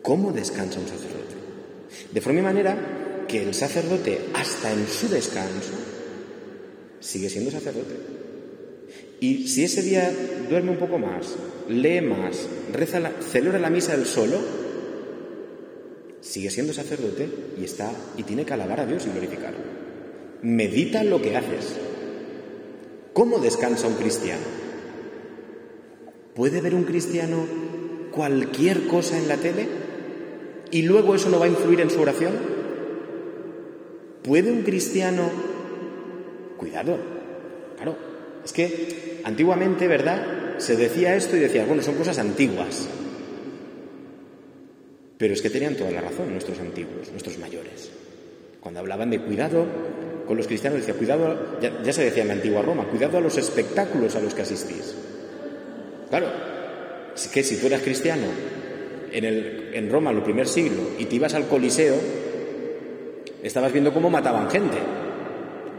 ¿Cómo 0.00 0.32
descansa 0.32 0.80
un 0.80 0.88
sacerdote? 0.88 1.34
De 2.10 2.20
forma 2.22 2.40
y 2.40 2.42
manera 2.42 3.24
que 3.28 3.42
el 3.42 3.52
sacerdote, 3.52 4.18
hasta 4.32 4.72
en 4.72 4.86
su 4.86 5.08
descanso, 5.08 5.74
sigue 7.00 7.28
siendo 7.28 7.50
sacerdote. 7.50 7.94
Y 9.20 9.46
si 9.48 9.64
ese 9.64 9.82
día 9.82 10.10
duerme 10.48 10.70
un 10.70 10.78
poco 10.78 10.98
más, 10.98 11.36
lee 11.68 12.00
más, 12.00 12.48
reza 12.72 13.12
celebra 13.20 13.58
la 13.58 13.68
misa 13.68 13.94
él 13.94 14.06
solo, 14.06 14.38
sigue 16.22 16.50
siendo 16.50 16.72
sacerdote 16.72 17.28
y 17.60 17.64
está 17.64 17.92
y 18.16 18.22
tiene 18.22 18.46
que 18.46 18.54
alabar 18.54 18.80
a 18.80 18.86
Dios 18.86 19.06
y 19.06 19.10
glorificarlo. 19.10 19.58
Medita 20.40 21.04
lo 21.04 21.20
que 21.20 21.36
haces. 21.36 21.76
¿Cómo 23.12 23.38
descansa 23.40 23.88
un 23.88 23.94
cristiano? 23.94 24.40
¿Puede 26.34 26.62
ver 26.62 26.74
un 26.74 26.84
cristiano 26.84 27.44
cualquier 28.12 28.86
cosa 28.86 29.18
en 29.18 29.28
la 29.28 29.36
tele 29.36 29.66
y 30.70 30.82
luego 30.82 31.14
eso 31.14 31.28
no 31.28 31.38
va 31.38 31.44
a 31.44 31.50
influir 31.50 31.82
en 31.82 31.90
su 31.90 32.00
oración? 32.00 32.32
¿Puede 34.22 34.50
un 34.50 34.62
cristiano... 34.62 35.28
Cuidado, 36.56 36.98
claro, 37.76 38.09
es 38.44 38.52
que 38.52 39.20
antiguamente, 39.24 39.88
¿verdad? 39.88 40.58
Se 40.58 40.76
decía 40.76 41.16
esto 41.16 41.36
y 41.36 41.40
decía, 41.40 41.64
bueno, 41.64 41.82
son 41.82 41.94
cosas 41.94 42.18
antiguas. 42.18 42.88
Pero 45.18 45.34
es 45.34 45.42
que 45.42 45.50
tenían 45.50 45.74
toda 45.74 45.90
la 45.90 46.00
razón 46.00 46.30
nuestros 46.30 46.58
antiguos, 46.60 47.10
nuestros 47.10 47.38
mayores. 47.38 47.90
Cuando 48.60 48.80
hablaban 48.80 49.10
de 49.10 49.20
cuidado, 49.20 49.66
con 50.26 50.36
los 50.36 50.46
cristianos 50.46 50.80
decía, 50.80 50.94
cuidado, 50.94 51.58
ya, 51.60 51.92
se 51.92 52.04
decía 52.04 52.22
en 52.22 52.28
la 52.28 52.34
antigua 52.34 52.62
Roma, 52.62 52.84
cuidado 52.84 53.18
a 53.18 53.20
los 53.20 53.36
espectáculos 53.36 54.16
a 54.16 54.20
los 54.20 54.34
que 54.34 54.42
asistís. 54.42 54.94
Claro, 56.08 56.28
es 57.14 57.28
que 57.28 57.42
si 57.42 57.56
tú 57.56 57.66
eras 57.66 57.82
cristiano 57.82 58.26
en, 59.12 59.24
el, 59.24 59.70
en 59.74 59.90
Roma 59.90 60.10
en 60.10 60.18
el 60.18 60.22
primer 60.22 60.48
siglo 60.48 60.82
y 60.98 61.06
te 61.06 61.16
ibas 61.16 61.34
al 61.34 61.48
Coliseo, 61.48 61.96
estabas 63.42 63.72
viendo 63.72 63.92
cómo 63.92 64.08
mataban 64.08 64.50
gente. 64.50 64.78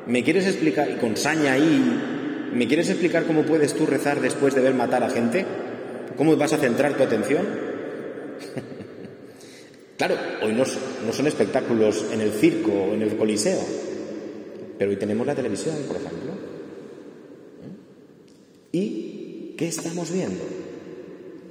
¿Me 0.07 0.23
quieres 0.23 0.47
explicar, 0.47 0.89
y 0.89 0.95
con 0.95 1.15
saña 1.15 1.53
ahí, 1.53 2.10
¿me 2.53 2.67
quieres 2.67 2.89
explicar 2.89 3.25
cómo 3.25 3.43
puedes 3.43 3.73
tú 3.73 3.85
rezar 3.85 4.21
después 4.21 4.55
de 4.55 4.61
ver 4.61 4.73
matar 4.73 5.03
a 5.03 5.09
gente? 5.09 5.45
¿Cómo 6.17 6.35
vas 6.35 6.53
a 6.53 6.57
centrar 6.57 6.95
tu 6.95 7.03
atención? 7.03 7.47
Claro, 9.97 10.15
hoy 10.41 10.53
no, 10.53 10.63
no 11.05 11.13
son 11.13 11.27
espectáculos 11.27 12.07
en 12.11 12.21
el 12.21 12.31
circo 12.31 12.71
o 12.71 12.93
en 12.95 13.03
el 13.03 13.15
coliseo, 13.17 13.61
pero 14.75 14.89
hoy 14.89 14.97
tenemos 14.97 15.27
la 15.27 15.35
televisión, 15.35 15.75
por 15.87 15.97
ejemplo. 15.97 16.31
¿Eh? 17.61 18.71
¿Y 18.71 19.53
qué 19.55 19.67
estamos 19.67 20.11
viendo? 20.11 20.43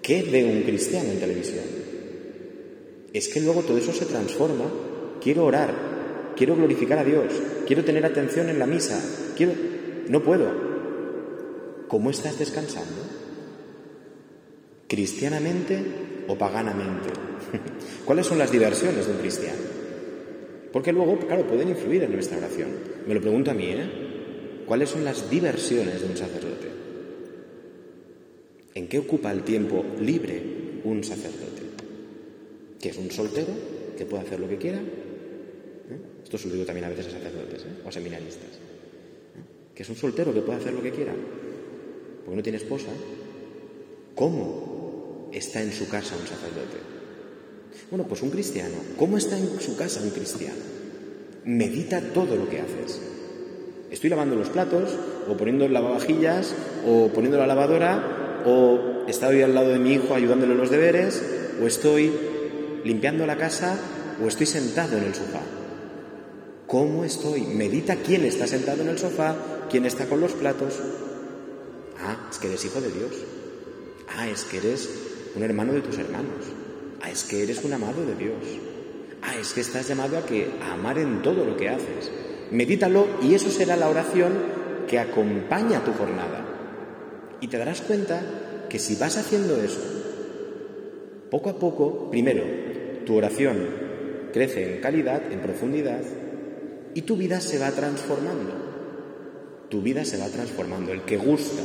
¿Qué 0.02 0.24
ve 0.24 0.44
un 0.44 0.62
cristiano 0.62 1.12
en 1.12 1.20
televisión? 1.20 1.62
Es 3.12 3.28
que 3.28 3.40
luego 3.40 3.62
todo 3.62 3.78
eso 3.78 3.92
se 3.92 4.06
transforma. 4.06 4.64
Quiero 5.22 5.44
orar, 5.44 6.32
quiero 6.36 6.56
glorificar 6.56 6.98
a 6.98 7.04
Dios, 7.04 7.32
quiero 7.68 7.84
tener 7.84 8.04
atención 8.04 8.48
en 8.48 8.58
la 8.58 8.66
misa, 8.66 9.00
quiero... 9.36 9.52
No 10.08 10.24
puedo. 10.24 10.69
¿Cómo 11.90 12.10
estás 12.10 12.38
descansando? 12.38 13.02
¿Cristianamente 14.86 15.82
o 16.28 16.38
paganamente? 16.38 17.08
¿Cuáles 18.04 18.26
son 18.26 18.38
las 18.38 18.52
diversiones 18.52 19.06
de 19.06 19.12
un 19.12 19.18
cristiano? 19.18 19.58
Porque 20.72 20.92
luego, 20.92 21.18
claro, 21.18 21.48
pueden 21.48 21.70
influir 21.70 22.04
en 22.04 22.12
nuestra 22.12 22.38
oración. 22.38 22.68
Me 23.08 23.14
lo 23.14 23.20
pregunto 23.20 23.50
a 23.50 23.54
mí, 23.54 23.64
¿eh? 23.66 24.62
¿Cuáles 24.66 24.88
son 24.88 25.04
las 25.04 25.28
diversiones 25.28 26.00
de 26.00 26.06
un 26.06 26.16
sacerdote? 26.16 26.68
¿En 28.74 28.86
qué 28.86 29.00
ocupa 29.00 29.32
el 29.32 29.42
tiempo 29.42 29.84
libre 30.00 30.40
un 30.84 31.02
sacerdote? 31.02 31.62
¿Que 32.80 32.90
es 32.90 32.98
un 32.98 33.10
soltero 33.10 33.52
que 33.98 34.06
puede 34.06 34.22
hacer 34.22 34.38
lo 34.38 34.48
que 34.48 34.58
quiera? 34.58 34.78
¿Eh? 34.78 36.22
Esto 36.22 36.38
se 36.38 36.48
también 36.64 36.84
a 36.84 36.90
veces 36.90 37.08
a 37.08 37.10
sacerdotes 37.10 37.62
¿eh? 37.64 37.82
o 37.84 37.88
a 37.88 37.92
seminaristas. 37.92 38.46
¿Eh? 38.46 39.74
¿Que 39.74 39.82
es 39.82 39.88
un 39.88 39.96
soltero 39.96 40.32
que 40.32 40.42
puede 40.42 40.60
hacer 40.60 40.72
lo 40.72 40.82
que 40.82 40.92
quiera? 40.92 41.14
Porque 42.24 42.36
no 42.36 42.42
tiene 42.42 42.58
esposa. 42.58 42.88
¿Cómo 44.14 45.28
está 45.32 45.62
en 45.62 45.72
su 45.72 45.88
casa 45.88 46.14
un 46.16 46.26
sacerdote? 46.26 46.78
Bueno, 47.90 48.06
pues 48.06 48.22
un 48.22 48.30
cristiano. 48.30 48.74
¿Cómo 48.96 49.16
está 49.16 49.38
en 49.38 49.60
su 49.60 49.76
casa 49.76 50.00
un 50.02 50.10
cristiano? 50.10 50.58
Medita 51.44 52.00
todo 52.12 52.36
lo 52.36 52.48
que 52.48 52.60
haces. 52.60 53.00
Estoy 53.90 54.10
lavando 54.10 54.36
los 54.36 54.50
platos, 54.50 54.96
o 55.28 55.36
poniendo 55.36 55.68
lavavajillas, 55.68 56.54
o 56.86 57.08
poniendo 57.08 57.38
la 57.38 57.46
lavadora, 57.46 58.42
o 58.46 59.04
estoy 59.08 59.42
al 59.42 59.54
lado 59.54 59.70
de 59.70 59.78
mi 59.78 59.94
hijo 59.94 60.14
ayudándole 60.14 60.52
en 60.52 60.58
los 60.58 60.70
deberes, 60.70 61.22
o 61.60 61.66
estoy 61.66 62.12
limpiando 62.84 63.26
la 63.26 63.36
casa, 63.36 63.78
o 64.22 64.28
estoy 64.28 64.46
sentado 64.46 64.96
en 64.96 65.04
el 65.04 65.14
sofá. 65.14 65.40
¿Cómo 66.66 67.04
estoy? 67.04 67.42
Medita 67.42 67.96
quién 67.96 68.24
está 68.24 68.46
sentado 68.46 68.82
en 68.82 68.90
el 68.90 68.98
sofá, 68.98 69.34
quién 69.68 69.86
está 69.86 70.06
con 70.06 70.20
los 70.20 70.32
platos. 70.32 70.80
Es 72.30 72.38
que 72.38 72.48
eres 72.48 72.64
hijo 72.64 72.80
de 72.80 72.90
Dios. 72.90 73.12
Ah, 74.16 74.28
es 74.28 74.44
que 74.44 74.58
eres 74.58 74.88
un 75.34 75.42
hermano 75.42 75.72
de 75.72 75.80
tus 75.80 75.98
hermanos. 75.98 76.46
Ah, 77.00 77.10
es 77.10 77.24
que 77.24 77.42
eres 77.42 77.64
un 77.64 77.72
amado 77.72 78.04
de 78.04 78.14
Dios. 78.14 78.36
Ah, 79.22 79.34
es 79.38 79.52
que 79.52 79.60
estás 79.60 79.88
llamado 79.88 80.16
a 80.16 80.24
que 80.24 80.50
a 80.62 80.72
amar 80.72 80.98
en 80.98 81.22
todo 81.22 81.44
lo 81.44 81.56
que 81.56 81.68
haces. 81.68 82.10
Medítalo 82.50 83.06
y 83.22 83.34
eso 83.34 83.50
será 83.50 83.76
la 83.76 83.88
oración 83.88 84.32
que 84.88 84.98
acompaña 84.98 85.84
tu 85.84 85.92
jornada. 85.92 86.44
Y 87.40 87.48
te 87.48 87.58
darás 87.58 87.80
cuenta 87.82 88.66
que 88.68 88.78
si 88.78 88.96
vas 88.96 89.16
haciendo 89.16 89.56
eso, 89.56 89.80
poco 91.30 91.50
a 91.50 91.58
poco, 91.58 92.10
primero, 92.10 92.42
tu 93.06 93.16
oración 93.16 93.68
crece 94.32 94.74
en 94.74 94.80
calidad, 94.80 95.32
en 95.32 95.40
profundidad, 95.40 96.02
y 96.94 97.02
tu 97.02 97.16
vida 97.16 97.40
se 97.40 97.58
va 97.58 97.70
transformando. 97.70 98.52
Tu 99.68 99.80
vida 99.80 100.04
se 100.04 100.18
va 100.18 100.26
transformando. 100.26 100.92
El 100.92 101.02
que 101.02 101.16
gusta, 101.16 101.62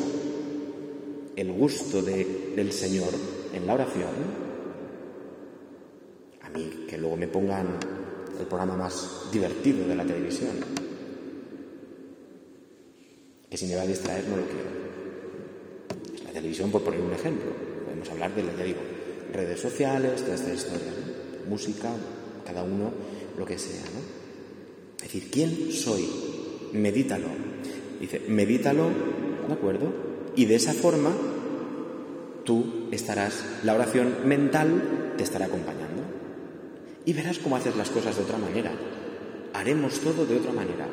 el 1.36 1.52
gusto 1.52 2.02
del 2.02 2.72
Señor 2.72 3.10
en 3.54 3.68
la 3.68 3.74
oración, 3.74 4.46
y 6.56 6.88
que 6.88 6.98
luego 6.98 7.18
me 7.18 7.28
pongan 7.28 7.68
el 8.40 8.46
programa 8.46 8.76
más 8.76 9.28
divertido 9.32 9.88
de 9.88 9.96
la 9.96 10.06
televisión. 10.06 10.52
Que 13.50 13.58
si 13.58 13.68
me 13.68 13.76
va 13.76 13.84
a 13.84 13.88
distraer 13.88 14.28
no 14.28 14.38
lo 14.38 14.46
quiero. 14.46 14.86
La 16.26 16.32
televisión, 16.32 16.72
por 16.72 16.84
poner 16.84 17.00
un 17.00 17.14
ejemplo, 17.14 17.52
podemos 17.86 18.10
hablar 18.10 18.34
de, 18.36 18.44
ya 18.58 18.64
digo, 18.64 18.80
redes 19.34 19.60
sociales, 19.60 20.22
toda 20.22 20.36
esta 20.36 20.54
historia, 20.54 20.92
música, 21.48 21.92
cada 22.46 22.64
uno 22.64 22.92
lo 23.38 23.46
que 23.46 23.58
sea. 23.58 23.84
¿no? 23.94 24.00
Es 24.98 25.04
decir, 25.04 25.30
¿quién 25.32 25.72
soy? 25.72 26.08
Medítalo. 26.74 27.28
Dice, 28.00 28.22
medítalo, 28.28 28.90
¿de 29.48 29.54
acuerdo? 29.54 30.05
Y 30.36 30.46
de 30.46 30.56
esa 30.56 30.74
forma 30.74 31.12
tú 32.44 32.88
estarás, 32.92 33.44
la 33.64 33.74
oración 33.74 34.16
mental 34.26 35.14
te 35.18 35.24
estará 35.24 35.46
acompañando 35.46 36.04
y 37.06 37.14
verás 37.14 37.40
cómo 37.40 37.56
haces 37.56 37.76
las 37.76 37.90
cosas 37.90 38.18
de 38.18 38.24
otra 38.24 38.38
manera. 38.38 38.72
Haremos 39.54 40.00
todo 40.00 40.26
de 40.26 40.38
otra 40.38 40.52
manera. 40.52 40.88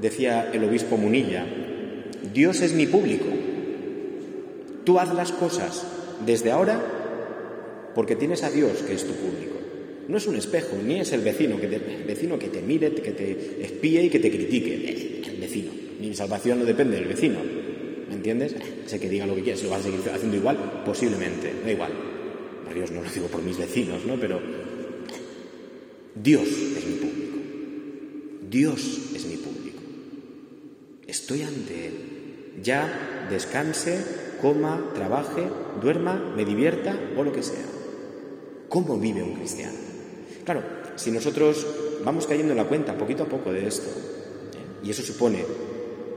Decía 0.00 0.50
el 0.52 0.64
obispo 0.64 0.96
Munilla, 0.96 1.46
Dios 2.32 2.60
es 2.62 2.72
mi 2.72 2.86
público. 2.86 3.26
Tú 4.84 4.98
haz 4.98 5.12
las 5.14 5.32
cosas 5.32 5.86
desde 6.24 6.50
ahora 6.50 6.80
porque 7.94 8.16
tienes 8.16 8.42
a 8.42 8.50
Dios 8.50 8.78
que 8.86 8.94
es 8.94 9.04
tu 9.04 9.12
público. 9.12 9.56
No 10.08 10.16
es 10.16 10.26
un 10.26 10.36
espejo, 10.36 10.76
ni 10.84 11.00
es 11.00 11.12
el 11.12 11.20
vecino 11.20 11.60
que 11.60 11.68
te, 11.68 11.78
vecino 11.78 12.38
que 12.38 12.48
te 12.48 12.62
mire, 12.62 12.92
que 12.92 13.12
te 13.12 13.62
espíe 13.62 14.04
y 14.04 14.10
que 14.10 14.18
te 14.18 14.30
critique. 14.30 15.22
El 15.28 15.40
vecino. 15.40 15.70
Mi 16.00 16.14
salvación 16.14 16.60
no 16.60 16.64
depende 16.64 16.96
del 16.96 17.06
vecino. 17.06 17.61
¿Me 18.22 18.30
entiendes? 18.30 18.54
Sé 18.86 19.00
que 19.00 19.08
diga 19.08 19.26
lo 19.26 19.34
que 19.34 19.42
quieras, 19.42 19.64
lo 19.64 19.70
vas 19.70 19.80
a 19.80 19.82
seguir 19.82 20.00
haciendo 20.08 20.36
igual, 20.36 20.82
posiblemente, 20.84 21.52
da 21.64 21.72
igual. 21.72 21.90
A 22.70 22.72
Dios 22.72 22.92
no 22.92 23.02
lo 23.02 23.10
digo 23.10 23.26
por 23.26 23.42
mis 23.42 23.58
vecinos, 23.58 24.04
¿no? 24.04 24.14
Pero 24.14 24.40
Dios 26.14 26.46
es 26.46 26.86
mi 26.86 26.94
público. 26.98 27.38
Dios 28.48 29.10
es 29.16 29.26
mi 29.26 29.38
público. 29.38 29.82
Estoy 31.04 31.42
ante 31.42 31.88
Él. 31.88 31.94
Ya 32.62 33.26
descanse, 33.28 33.98
coma, 34.40 34.92
trabaje, 34.94 35.48
duerma, 35.82 36.32
me 36.36 36.44
divierta 36.44 36.96
o 37.16 37.24
lo 37.24 37.32
que 37.32 37.42
sea. 37.42 37.66
¿Cómo 38.68 39.00
vive 39.00 39.24
un 39.24 39.34
cristiano? 39.34 39.78
Claro, 40.44 40.62
si 40.94 41.10
nosotros 41.10 41.66
vamos 42.04 42.28
cayendo 42.28 42.52
en 42.52 42.58
la 42.58 42.68
cuenta 42.68 42.96
poquito 42.96 43.24
a 43.24 43.28
poco 43.28 43.52
de 43.52 43.66
esto, 43.66 43.88
¿eh? 43.88 44.86
y 44.86 44.90
eso 44.90 45.02
supone 45.02 45.71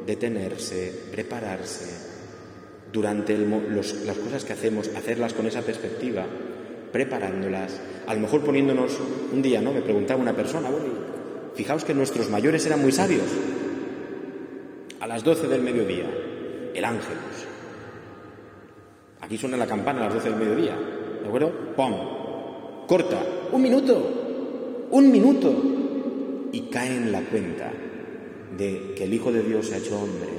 detenerse, 0.05 0.93
prepararse, 1.11 2.15
durante 2.91 3.37
las 3.37 4.17
cosas 4.17 4.45
que 4.45 4.53
hacemos, 4.53 4.89
hacerlas 4.95 5.33
con 5.33 5.45
esa 5.47 5.61
perspectiva, 5.61 6.25
preparándolas, 6.91 7.79
a 8.07 8.13
lo 8.13 8.21
mejor 8.21 8.41
poniéndonos 8.41 8.97
un 9.33 9.41
día, 9.41 9.59
¿no? 9.61 9.73
Me 9.73 9.81
preguntaba 9.81 10.21
una 10.21 10.33
persona, 10.33 10.69
bueno, 10.69 10.85
fijaos 11.55 11.83
que 11.83 11.93
nuestros 11.93 12.29
mayores 12.29 12.65
eran 12.65 12.81
muy 12.81 12.93
sabios. 12.93 13.27
A 15.01 15.07
las 15.07 15.23
12 15.23 15.47
del 15.47 15.61
mediodía, 15.61 16.05
el 16.73 16.85
ángelus. 16.85 17.45
Aquí 19.19 19.37
suena 19.37 19.57
la 19.57 19.67
campana 19.67 20.01
a 20.01 20.05
las 20.05 20.13
12 20.13 20.29
del 20.29 20.39
mediodía, 20.39 20.77
¿de 21.21 21.27
acuerdo? 21.27 21.51
¡Pum! 21.75 21.93
Corta, 22.87 23.21
un 23.51 23.61
minuto, 23.61 24.87
un 24.91 25.11
minuto. 25.11 25.71
Y 26.51 26.69
cae 26.69 26.95
en 26.95 27.11
la 27.11 27.19
cuenta 27.19 27.69
de 28.57 28.93
que 28.95 29.03
el 29.03 29.13
Hijo 29.13 29.31
de 29.31 29.43
Dios 29.43 29.67
se 29.67 29.75
ha 29.75 29.77
hecho 29.77 29.97
hombre, 29.97 30.29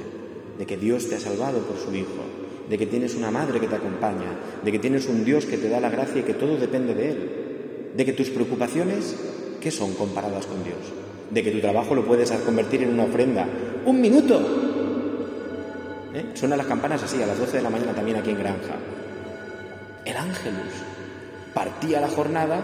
de 0.57 0.65
que 0.65 0.77
Dios 0.77 1.07
te 1.07 1.15
ha 1.15 1.19
salvado 1.19 1.59
por 1.59 1.77
su 1.77 1.93
Hijo, 1.95 2.23
de 2.69 2.77
que 2.77 2.85
tienes 2.85 3.15
una 3.15 3.31
madre 3.31 3.59
que 3.59 3.67
te 3.67 3.75
acompaña, 3.75 4.39
de 4.63 4.71
que 4.71 4.79
tienes 4.79 5.07
un 5.07 5.23
Dios 5.23 5.45
que 5.45 5.57
te 5.57 5.69
da 5.69 5.79
la 5.79 5.89
gracia 5.89 6.21
y 6.21 6.23
que 6.23 6.33
todo 6.33 6.57
depende 6.57 6.93
de 6.93 7.09
Él, 7.09 7.29
de 7.95 8.05
que 8.05 8.13
tus 8.13 8.29
preocupaciones, 8.29 9.15
¿qué 9.61 9.71
son 9.71 9.93
comparadas 9.93 10.45
con 10.45 10.63
Dios? 10.63 10.77
De 11.31 11.43
que 11.43 11.51
tu 11.51 11.59
trabajo 11.59 11.95
lo 11.95 12.05
puedes 12.05 12.31
convertir 12.31 12.83
en 12.83 12.93
una 12.93 13.03
ofrenda. 13.03 13.47
¡Un 13.85 14.01
minuto! 14.01 14.39
¿Eh? 16.13 16.25
Suenan 16.33 16.57
las 16.57 16.67
campanas 16.67 17.03
así, 17.03 17.21
a 17.21 17.27
las 17.27 17.37
12 17.37 17.57
de 17.57 17.63
la 17.63 17.69
mañana 17.69 17.93
también 17.93 18.17
aquí 18.17 18.31
en 18.31 18.39
Granja. 18.39 18.75
El 20.05 20.15
ángelus 20.15 20.73
partía 21.53 21.99
la 21.99 22.07
jornada 22.07 22.63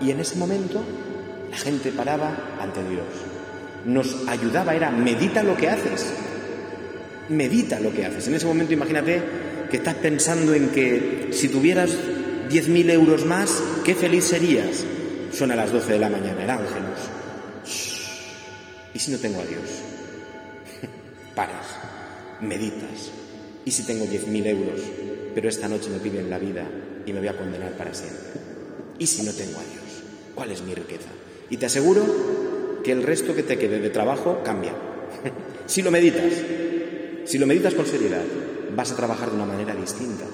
y 0.00 0.10
en 0.10 0.20
ese 0.20 0.36
momento 0.36 0.80
la 1.50 1.56
gente 1.56 1.92
paraba 1.92 2.56
ante 2.60 2.82
Dios. 2.88 3.29
Nos 3.84 4.28
ayudaba, 4.28 4.74
era 4.74 4.90
medita 4.90 5.42
lo 5.42 5.56
que 5.56 5.68
haces, 5.68 6.12
medita 7.28 7.80
lo 7.80 7.92
que 7.92 8.06
haces. 8.06 8.28
En 8.28 8.34
ese 8.34 8.46
momento 8.46 8.72
imagínate 8.72 9.22
que 9.70 9.78
estás 9.78 9.94
pensando 9.94 10.54
en 10.54 10.68
que 10.70 11.28
si 11.32 11.48
tuvieras 11.48 11.90
10.000 12.50 12.90
euros 12.90 13.24
más, 13.24 13.62
qué 13.84 13.94
feliz 13.94 14.24
serías. 14.24 14.84
Son 15.32 15.50
a 15.52 15.56
las 15.56 15.72
12 15.72 15.92
de 15.92 15.98
la 15.98 16.10
mañana, 16.10 16.42
el 16.42 16.50
ángelus. 16.50 17.00
¿Y 18.92 18.98
si 18.98 19.12
no 19.12 19.18
tengo 19.18 19.40
a 19.40 19.44
Dios? 19.44 19.62
Paras, 21.34 21.66
meditas. 22.40 23.12
¿Y 23.64 23.70
si 23.70 23.84
tengo 23.84 24.04
10.000 24.04 24.46
euros, 24.46 24.80
pero 25.34 25.48
esta 25.48 25.68
noche 25.68 25.90
me 25.90 25.98
piden 25.98 26.28
la 26.28 26.38
vida 26.38 26.66
y 27.06 27.12
me 27.12 27.20
voy 27.20 27.28
a 27.28 27.36
condenar 27.36 27.72
para 27.72 27.94
siempre? 27.94 28.18
¿Y 28.98 29.06
si 29.06 29.22
no 29.22 29.32
tengo 29.32 29.60
a 29.60 29.64
Dios? 29.64 30.02
¿Cuál 30.34 30.50
es 30.50 30.62
mi 30.62 30.74
riqueza? 30.74 31.08
Y 31.48 31.56
te 31.56 31.66
aseguro 31.66 32.04
que 32.82 32.92
el 32.92 33.02
resto 33.02 33.34
que 33.34 33.42
te 33.42 33.58
quede 33.58 33.80
de 33.80 33.90
trabajo 33.90 34.40
cambia. 34.44 34.72
si 35.66 35.82
lo 35.82 35.90
meditas, 35.90 36.32
si 37.24 37.38
lo 37.38 37.46
meditas 37.46 37.74
con 37.74 37.86
seriedad, 37.86 38.22
vas 38.74 38.92
a 38.92 38.96
trabajar 38.96 39.30
de 39.30 39.36
una 39.36 39.46
manera 39.46 39.74
distinta. 39.74 40.24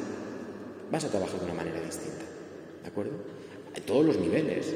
Vas 0.91 1.05
a 1.05 1.09
trabajar 1.09 1.39
de 1.41 1.47
una 1.47 1.55
manera 1.55 1.81
distinta. 1.81 2.25
¿De 2.83 2.89
acuerdo? 2.89 3.13
En 3.75 3.83
todos 3.83 4.05
los 4.05 4.19
niveles. 4.19 4.67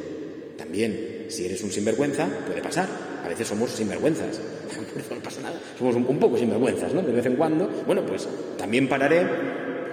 también, 0.56 1.26
si 1.28 1.46
eres 1.46 1.62
un 1.62 1.70
sinvergüenza, 1.70 2.28
puede 2.46 2.60
pasar. 2.60 2.88
A 3.24 3.28
veces 3.28 3.48
somos 3.48 3.70
sinvergüenzas. 3.70 4.40
no 5.10 5.22
pasa 5.22 5.40
nada. 5.40 5.58
Somos 5.78 5.94
un, 5.96 6.18
poco 6.18 6.36
sinvergüenzas, 6.36 6.92
¿no? 6.92 7.02
De 7.02 7.12
vez 7.12 7.24
en 7.26 7.36
cuando. 7.36 7.68
Bueno, 7.86 8.04
pues 8.04 8.28
también 8.58 8.88
pararé 8.88 9.20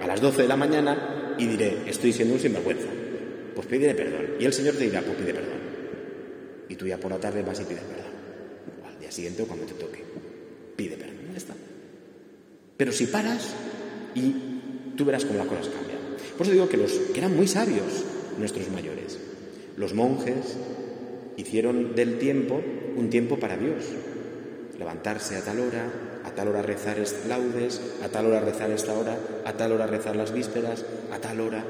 a 0.02 0.06
las 0.06 0.20
12 0.20 0.42
de 0.42 0.48
la 0.48 0.56
mañana 0.56 1.36
y 1.38 1.46
diré, 1.46 1.78
estoy 1.86 2.12
siendo 2.12 2.34
un 2.34 2.40
sinvergüenza. 2.40 2.88
Pues 3.54 3.66
pediré 3.66 3.94
perdón. 3.94 4.34
Y 4.38 4.44
el 4.44 4.52
Señor 4.52 4.74
te 4.74 4.84
dirá, 4.84 5.00
pues 5.00 5.16
pide 5.16 5.32
perdón. 5.32 5.57
Y 6.68 6.76
tú 6.76 6.86
ya 6.86 6.98
por 6.98 7.10
la 7.10 7.18
tarde 7.18 7.42
vas 7.42 7.60
y 7.60 7.64
pides 7.64 7.82
perdón. 7.82 8.12
O 8.84 8.88
al 8.88 8.98
día 9.00 9.10
siguiente 9.10 9.44
cuando 9.44 9.66
te 9.66 9.74
toque. 9.74 10.02
Pide 10.76 10.96
perdón. 10.96 11.16
Ya 11.32 11.36
está. 11.36 11.54
Pero 12.76 12.92
si 12.92 13.06
paras 13.06 13.54
y 14.14 14.94
tú 14.96 15.04
verás 15.04 15.24
cómo 15.24 15.38
las 15.38 15.48
cosas 15.48 15.68
cambian. 15.68 15.98
Por 16.36 16.46
eso 16.46 16.52
digo 16.52 16.68
que, 16.68 16.76
los, 16.76 16.92
que 16.92 17.18
eran 17.18 17.34
muy 17.34 17.48
sabios 17.48 18.04
nuestros 18.38 18.70
mayores. 18.70 19.18
Los 19.76 19.94
monjes 19.94 20.56
hicieron 21.36 21.94
del 21.94 22.18
tiempo 22.18 22.62
un 22.96 23.10
tiempo 23.10 23.38
para 23.38 23.56
Dios. 23.56 23.84
Levantarse 24.78 25.36
a 25.36 25.44
tal 25.44 25.60
hora, 25.60 25.90
a 26.24 26.30
tal 26.30 26.48
hora 26.48 26.62
rezar 26.62 26.98
laudes, 27.28 27.80
a 28.02 28.08
tal 28.08 28.26
hora 28.26 28.40
rezar 28.40 28.70
esta 28.70 28.96
hora, 28.96 29.18
a 29.44 29.52
tal 29.54 29.72
hora 29.72 29.86
rezar 29.86 30.14
las 30.14 30.32
vísperas, 30.32 30.84
a 31.12 31.18
tal 31.18 31.40
hora. 31.40 31.64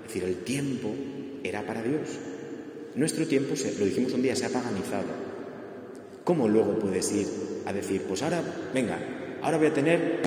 Es 0.00 0.14
decir, 0.14 0.24
el 0.24 0.36
tiempo 0.38 0.92
era 1.44 1.64
para 1.64 1.82
Dios. 1.82 2.08
Nuestro 2.94 3.26
tiempo, 3.26 3.54
lo 3.78 3.84
dijimos 3.84 4.12
un 4.14 4.22
día, 4.22 4.34
se 4.34 4.46
ha 4.46 4.48
paganizado. 4.48 5.30
¿Cómo 6.24 6.48
luego 6.48 6.78
puedes 6.78 7.12
ir 7.12 7.26
a 7.66 7.72
decir, 7.72 8.02
pues 8.02 8.22
ahora, 8.22 8.42
venga, 8.74 8.98
ahora 9.42 9.58
voy 9.58 9.68
a 9.68 9.72
tener, 9.72 10.20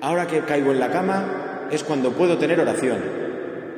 ahora 0.00 0.26
que 0.26 0.40
caigo 0.40 0.72
en 0.72 0.80
la 0.80 0.90
cama 0.90 1.68
es 1.70 1.82
cuando 1.84 2.12
puedo 2.12 2.38
tener 2.38 2.60
oración? 2.60 2.98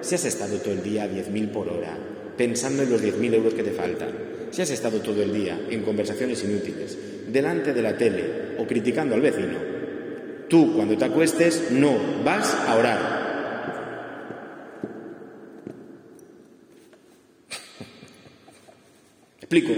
Si 0.01 0.15
has 0.15 0.25
estado 0.25 0.59
todo 0.59 0.75
el 0.75 0.83
día 0.83 1.05
a 1.05 1.09
10.000 1.09 1.51
por 1.51 1.69
hora, 1.69 1.97
pensando 2.37 2.85
en 2.85 2.91
los 2.91 3.03
10.000 3.03 3.35
euros 3.35 3.55
que 3.55 3.65
te 3.65 3.73
faltan, 3.73 4.11
si 4.51 4.63
has 4.63 4.71
estado 4.71 5.01
todo 5.01 5.23
el 5.23 5.33
día 5.33 5.61
en 5.69 5.83
conversaciones 5.83 6.43
inútiles, 6.45 6.97
delante 7.31 7.75
de 7.75 7.83
la 7.83 7.97
tele 7.97 8.25
o 8.59 8.67
criticando 8.67 9.15
al 9.15 9.21
vecino, 9.21 9.59
tú 10.49 10.75
cuando 10.75 10.97
te 10.97 11.05
acuestes 11.05 11.71
no 11.73 11.97
vas 12.25 12.55
a 12.67 12.77
orar. 12.77 13.18
Explico. 19.51 19.73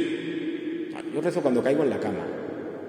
Yo 1.15 1.21
rezo 1.21 1.41
cuando 1.43 1.63
caigo 1.63 1.85
en 1.85 1.91
la 1.91 2.01
cama 2.01 2.27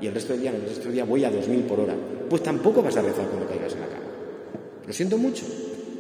y 0.02 0.08
el 0.08 0.16
resto 0.16 0.34
del 0.34 0.42
día, 0.42 0.50
el 0.52 0.64
resto 0.64 0.86
del 0.86 0.94
día 0.94 1.06
voy 1.06 1.24
a 1.24 1.32
2.000 1.32 1.62
por 1.68 1.80
hora. 1.80 1.94
Pues 2.28 2.42
tampoco 2.42 2.82
vas 2.82 2.98
a 2.98 3.04
rezar 3.04 3.28
cuando 3.28 3.48
caigas 3.48 3.74
en 3.74 3.82
la 3.82 3.86
cama. 3.86 4.06
Lo 4.88 4.92
siento 4.92 5.20
mucho. 5.20 5.46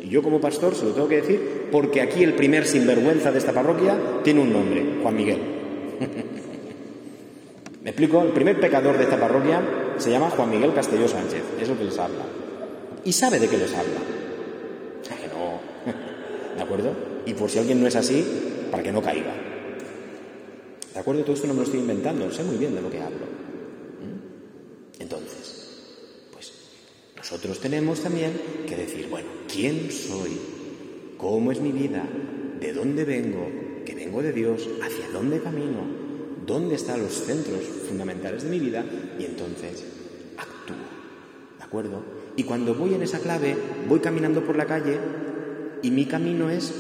Y 0.02 0.10
yo 0.10 0.24
como 0.24 0.42
pastor 0.42 0.74
se 0.74 0.86
lo 0.86 0.94
tengo 0.94 1.08
que 1.08 1.18
decir 1.18 1.68
porque 1.72 2.02
aquí 2.02 2.24
el 2.24 2.34
primer 2.34 2.66
sinvergüenza 2.66 3.32
de 3.32 3.38
esta 3.38 3.54
parroquia 3.54 3.96
tiene 4.24 4.42
un 4.42 4.52
nombre, 4.52 4.84
Juan 5.04 5.16
Miguel. 5.16 5.38
Me 7.84 7.92
explico, 7.92 8.24
el 8.24 8.30
primer 8.30 8.60
pecador 8.60 8.98
de 8.98 9.04
esta 9.04 9.20
parroquia 9.20 9.62
se 9.98 10.10
llama 10.10 10.32
Juan 10.32 10.50
Miguel 10.50 10.74
Castelló 10.74 11.08
Sánchez, 11.08 11.44
es 11.62 11.70
lo 11.70 11.78
que 11.78 11.84
les 11.84 12.00
habla. 12.00 12.26
Y 13.06 13.12
sabe 13.12 13.40
de 13.40 13.48
qué 13.48 13.58
les 13.60 13.72
habla. 13.72 14.00
Que 15.22 15.28
no. 15.28 15.60
¿De 16.58 16.64
acuerdo? 16.64 16.92
Y 17.28 17.36
por 17.36 17.52
si 17.52 17.60
alguien 17.60 17.80
no 17.80 17.88
es 17.88 17.96
así, 17.96 18.26
para 18.72 18.82
que 18.82 18.92
no 18.92 19.04
caiga. 19.04 19.41
¿De 21.02 21.04
acuerdo? 21.04 21.24
Todo 21.24 21.34
esto 21.34 21.48
no 21.48 21.56
me 21.56 21.62
lo 21.62 21.66
estoy 21.66 21.80
inventando, 21.80 22.32
sé 22.32 22.44
muy 22.44 22.58
bien 22.58 22.76
de 22.76 22.82
lo 22.84 22.92
que 22.92 23.02
hablo. 23.02 23.26
¿Mm? 23.26 25.02
Entonces, 25.02 25.82
pues 26.32 26.54
nosotros 27.18 27.60
tenemos 27.60 28.02
también 28.02 28.40
que 28.68 28.76
decir, 28.76 29.08
bueno, 29.10 29.28
¿quién 29.52 29.92
soy? 29.92 30.38
¿Cómo 31.18 31.52
es 31.52 31.60
mi 31.60 31.72
vida? 31.72 32.08
¿De 32.60 32.72
dónde 32.72 33.04
vengo? 33.04 33.48
¿Que 33.84 33.96
vengo 33.96 34.22
de 34.22 34.32
Dios? 34.32 34.70
¿Hacia 34.80 35.10
dónde 35.10 35.42
camino? 35.42 35.80
¿Dónde 36.46 36.76
están 36.76 37.02
los 37.02 37.14
centros 37.14 37.62
fundamentales 37.88 38.44
de 38.44 38.50
mi 38.52 38.60
vida? 38.60 38.86
Y 39.18 39.26
entonces 39.26 39.84
actúo. 40.38 40.76
¿De 41.58 41.64
acuerdo? 41.64 42.04
Y 42.36 42.44
cuando 42.44 42.76
voy 42.76 42.94
en 42.94 43.02
esa 43.02 43.18
clave, 43.18 43.58
voy 43.90 44.02
caminando 44.02 44.46
por 44.46 44.56
la 44.56 44.68
calle 44.68 45.00
y 45.82 45.90
mi 45.90 46.06
camino 46.06 46.52
es, 46.52 46.72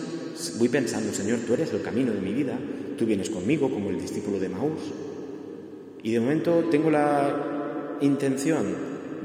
voy 0.57 0.69
pensando, 0.69 1.13
Señor, 1.13 1.39
tú 1.45 1.53
eres 1.53 1.71
el 1.73 1.81
camino 1.81 2.11
de 2.11 2.21
mi 2.21 2.33
vida, 2.33 2.57
tú 2.97 3.05
vienes 3.05 3.29
conmigo 3.29 3.69
como 3.69 3.89
el 3.89 3.99
discípulo 3.99 4.39
de 4.39 4.49
Maús. 4.49 4.81
Y 6.03 6.13
de 6.13 6.19
momento 6.19 6.65
tengo 6.71 6.89
la 6.89 7.97
intención 8.01 8.75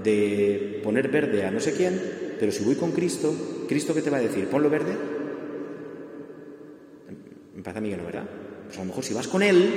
de 0.02 0.80
poner 0.84 1.08
verde 1.08 1.44
a 1.44 1.50
no 1.50 1.60
sé 1.60 1.72
quién, 1.72 2.00
pero 2.38 2.52
si 2.52 2.64
voy 2.64 2.74
con 2.74 2.92
Cristo, 2.92 3.34
¿Cristo 3.68 3.94
qué 3.94 4.02
te 4.02 4.10
va 4.10 4.18
a 4.18 4.20
decir? 4.20 4.46
¿Ponlo 4.48 4.70
verde? 4.70 4.94
Me 7.54 7.62
parece 7.62 7.78
a 7.78 7.82
mí 7.82 7.90
que 7.90 7.96
no, 7.96 8.04
¿verdad? 8.04 8.28
Pues 8.66 8.76
a 8.78 8.80
lo 8.80 8.86
mejor 8.86 9.04
si 9.04 9.14
vas 9.14 9.28
con 9.28 9.42
Él, 9.42 9.70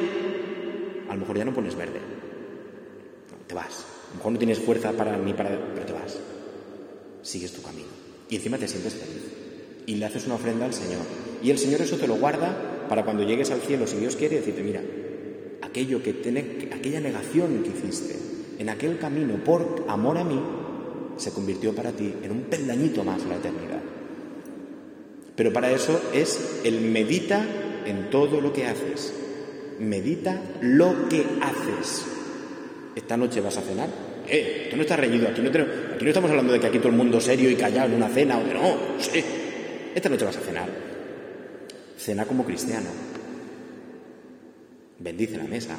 a 1.09 1.13
lo 1.13 1.19
mejor 1.21 1.37
ya 1.37 1.45
no 1.45 1.53
pones 1.53 1.75
verde. 1.75 1.99
te 3.47 3.55
vas. 3.55 3.85
A 4.09 4.11
lo 4.11 4.17
mejor 4.17 4.31
no 4.33 4.37
tienes 4.39 4.59
fuerza 4.59 4.91
para 4.91 5.17
ni 5.17 5.33
para... 5.33 5.49
pero 5.73 5.85
te 5.85 5.93
vas. 5.93 6.17
Sigues 7.21 7.53
tu 7.53 7.61
camino. 7.61 7.87
Y 8.29 8.35
encima 8.35 8.57
te 8.57 8.67
sientes 8.67 8.93
feliz. 8.93 9.23
Y 9.85 9.95
le 9.95 10.05
haces 10.05 10.25
una 10.25 10.35
ofrenda 10.35 10.65
al 10.65 10.73
Señor. 10.73 11.28
Y 11.43 11.51
el 11.51 11.57
Señor 11.57 11.81
eso 11.81 11.97
te 11.97 12.07
lo 12.07 12.15
guarda 12.15 12.85
para 12.89 13.03
cuando 13.03 13.23
llegues 13.23 13.51
al 13.51 13.61
cielo, 13.61 13.87
si 13.87 13.97
Dios 13.97 14.15
quiere, 14.15 14.37
decirte, 14.37 14.63
mira, 14.63 14.81
aquello 15.61 16.01
que 16.01 16.11
aquella 16.73 16.99
negación 16.99 17.63
que 17.63 17.69
hiciste 17.69 18.15
en 18.57 18.69
aquel 18.69 18.97
camino 18.97 19.35
por 19.43 19.85
amor 19.87 20.17
a 20.17 20.23
mí, 20.23 20.41
se 21.17 21.31
convirtió 21.31 21.73
para 21.73 21.91
ti 21.91 22.13
en 22.23 22.31
un 22.31 22.41
peldañito 22.43 23.03
más 23.03 23.25
la 23.25 23.35
eternidad. 23.35 23.81
Pero 25.35 25.53
para 25.53 25.71
eso 25.71 26.01
es 26.13 26.61
el 26.63 26.81
medita 26.81 27.45
en 27.85 28.09
todo 28.09 28.41
lo 28.41 28.51
que 28.51 28.65
haces. 28.65 29.13
Medita 29.79 30.41
lo 30.61 31.07
que 31.07 31.25
haces. 31.41 32.05
¿Esta 32.95 33.15
noche 33.15 33.39
vas 33.39 33.57
a 33.57 33.61
cenar? 33.61 33.87
Eh, 34.27 34.67
tú 34.69 34.75
no 34.75 34.81
estás 34.81 34.99
reñido. 34.99 35.29
Aquí 35.29 35.41
no, 35.41 35.49
aquí 35.49 36.03
no 36.03 36.07
estamos 36.07 36.29
hablando 36.29 36.53
de 36.53 36.59
que 36.59 36.67
aquí 36.67 36.79
todo 36.79 36.89
el 36.89 36.97
mundo 36.97 37.21
serio 37.21 37.49
y 37.49 37.55
callado 37.55 37.87
en 37.87 37.95
una 37.95 38.09
cena 38.09 38.37
o 38.37 38.43
de 38.43 38.53
no. 38.53 38.77
Sí. 38.99 39.23
Esta 39.95 40.09
noche 40.09 40.25
vas 40.25 40.37
a 40.37 40.41
cenar. 40.41 40.88
Cena 41.99 42.25
como 42.25 42.45
cristiano. 42.45 42.87
Bendice 44.99 45.35
la 45.35 45.43
mesa. 45.43 45.77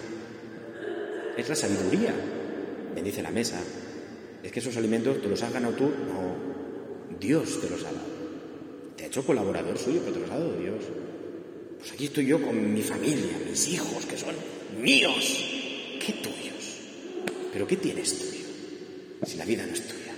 Es 1.37 1.48
la 1.48 1.56
sabiduría. 1.56 2.14
Bendice 2.94 3.22
la 3.22 3.30
mesa. 3.30 3.59
Es 4.42 4.52
que 4.52 4.61
esos 4.61 4.76
alimentos 4.76 5.22
te 5.22 5.28
los 5.28 5.42
has 5.42 5.52
ganado 5.52 5.74
tú. 5.74 5.85
No. 5.85 7.18
Dios 7.18 7.59
te 7.62 7.70
los 7.70 7.80
ha 7.85 7.92
dado. 7.92 8.20
Te 8.96 9.04
ha 9.04 9.06
hecho 9.06 9.24
colaborador 9.24 9.78
suyo, 9.78 10.00
pero 10.00 10.12
te 10.12 10.20
los 10.20 10.30
ha 10.30 10.38
dado 10.38 10.56
Dios. 10.59 10.85
Pues 11.78 11.92
aquí 11.92 12.04
estoy 12.04 12.26
yo 12.26 12.42
con 12.42 12.74
mi 12.74 12.83
familia, 12.83 13.38
mis 13.48 13.68
hijos, 13.68 14.04
que 14.04 14.18
son 14.18 14.35
míos. 14.78 15.44
¿Qué 16.04 16.12
tuyos? 16.22 16.80
¿Pero 17.50 17.66
qué 17.66 17.76
tienes 17.76 18.18
tuyo? 18.18 18.44
Si 19.24 19.38
la 19.38 19.46
vida 19.46 19.64
no 19.64 19.72
es 19.72 19.88
tuya. 19.88 20.14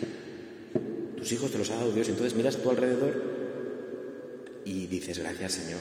Tus 1.17 1.31
hijos 1.31 1.53
te 1.53 1.59
los 1.59 1.71
ha 1.71 1.77
dado 1.77 1.93
Dios, 1.93 2.09
entonces 2.09 2.35
miras 2.35 2.57
a 2.57 2.63
tu 2.63 2.71
alrededor 2.71 3.32
y 4.65 4.87
dices, 4.87 5.19
gracias 5.19 5.53
Señor, 5.53 5.81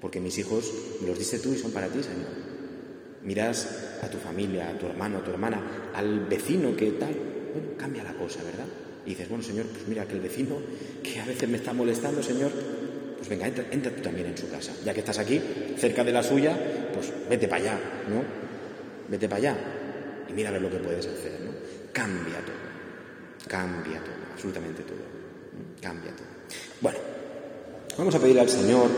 porque 0.00 0.20
mis 0.20 0.36
hijos 0.38 0.72
me 1.00 1.08
los 1.08 1.18
diste 1.18 1.38
tú 1.38 1.52
y 1.52 1.58
son 1.58 1.72
para 1.72 1.88
ti, 1.88 2.02
Señor. 2.02 2.28
Miras 3.22 3.98
a 4.02 4.08
tu 4.08 4.18
familia, 4.18 4.68
a 4.68 4.78
tu 4.78 4.86
hermano, 4.86 5.18
a 5.18 5.24
tu 5.24 5.30
hermana, 5.30 5.90
al 5.94 6.26
vecino 6.26 6.76
que 6.76 6.90
tal, 6.92 7.14
bueno, 7.52 7.68
cambia 7.78 8.04
la 8.04 8.12
cosa, 8.12 8.42
¿verdad? 8.42 8.66
Y 9.06 9.10
dices, 9.10 9.28
bueno, 9.28 9.42
Señor, 9.42 9.66
pues 9.66 9.88
mira, 9.88 10.06
que 10.06 10.14
el 10.14 10.20
vecino 10.20 10.56
que 11.02 11.20
a 11.20 11.24
veces 11.24 11.48
me 11.48 11.56
está 11.56 11.72
molestando, 11.72 12.22
Señor, 12.22 12.52
pues 13.16 13.28
venga, 13.28 13.46
entra, 13.46 13.64
entra 13.70 13.96
tú 13.96 14.02
también 14.02 14.26
en 14.26 14.36
su 14.36 14.50
casa. 14.50 14.72
Ya 14.84 14.92
que 14.92 15.00
estás 15.00 15.18
aquí, 15.18 15.40
cerca 15.78 16.04
de 16.04 16.12
la 16.12 16.22
suya, 16.22 16.54
pues 16.92 17.10
vete 17.30 17.48
para 17.48 17.62
allá, 17.62 17.78
¿no? 18.10 18.22
Vete 19.08 19.26
para 19.26 19.38
allá 19.38 19.56
y 20.28 20.32
mira 20.32 20.50
a 20.50 20.52
ver 20.52 20.62
lo 20.62 20.70
que 20.70 20.78
puedes 20.78 21.06
hacer, 21.06 21.40
¿no? 21.40 21.52
Cambia 21.92 22.40
todo, 22.44 23.48
cambia 23.48 24.00
todo, 24.00 24.14
absolutamente 24.32 24.82
todo, 24.82 24.98
cambia 25.80 26.10
todo. 26.14 26.26
Bueno, 26.80 26.98
Vamos 27.96 28.14
a 28.16 28.18
pedir 28.18 28.40
al 28.40 28.48
Señor, 28.48 28.88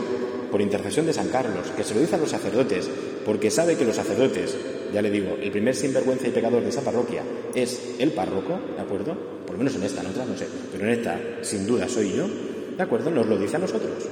por 0.51 0.59
intercesión 0.59 1.05
de 1.05 1.13
San 1.13 1.27
Carlos, 1.27 1.67
que 1.75 1.83
se 1.83 1.93
lo 1.93 1.99
dice 1.99 2.15
a 2.15 2.17
los 2.17 2.31
sacerdotes, 2.31 2.89
porque 3.25 3.51
sabe 3.51 3.75
que 3.75 3.85
los 3.85 3.95
sacerdotes, 3.95 4.55
ya 4.91 5.01
le 5.01 5.11
digo, 5.11 5.37
el 5.39 5.51
primer 5.51 5.75
sinvergüenza 5.75 6.27
y 6.27 6.31
pecador 6.31 6.63
de 6.63 6.69
esa 6.69 6.81
parroquia 6.81 7.21
es 7.53 7.79
el 7.99 8.11
párroco, 8.11 8.59
¿de 8.75 8.81
acuerdo? 8.81 9.15
Por 9.45 9.51
lo 9.51 9.59
menos 9.59 9.75
en 9.75 9.83
esta, 9.83 10.01
en 10.01 10.07
otra 10.07 10.25
no 10.25 10.35
sé, 10.35 10.47
pero 10.71 10.85
en 10.85 10.91
esta 10.91 11.19
sin 11.41 11.67
duda 11.67 11.87
soy 11.87 12.13
yo, 12.13 12.27
¿de 12.75 12.81
acuerdo? 12.81 13.11
Nos 13.11 13.27
lo 13.27 13.37
dice 13.37 13.57
a 13.57 13.59
nosotros, 13.59 14.07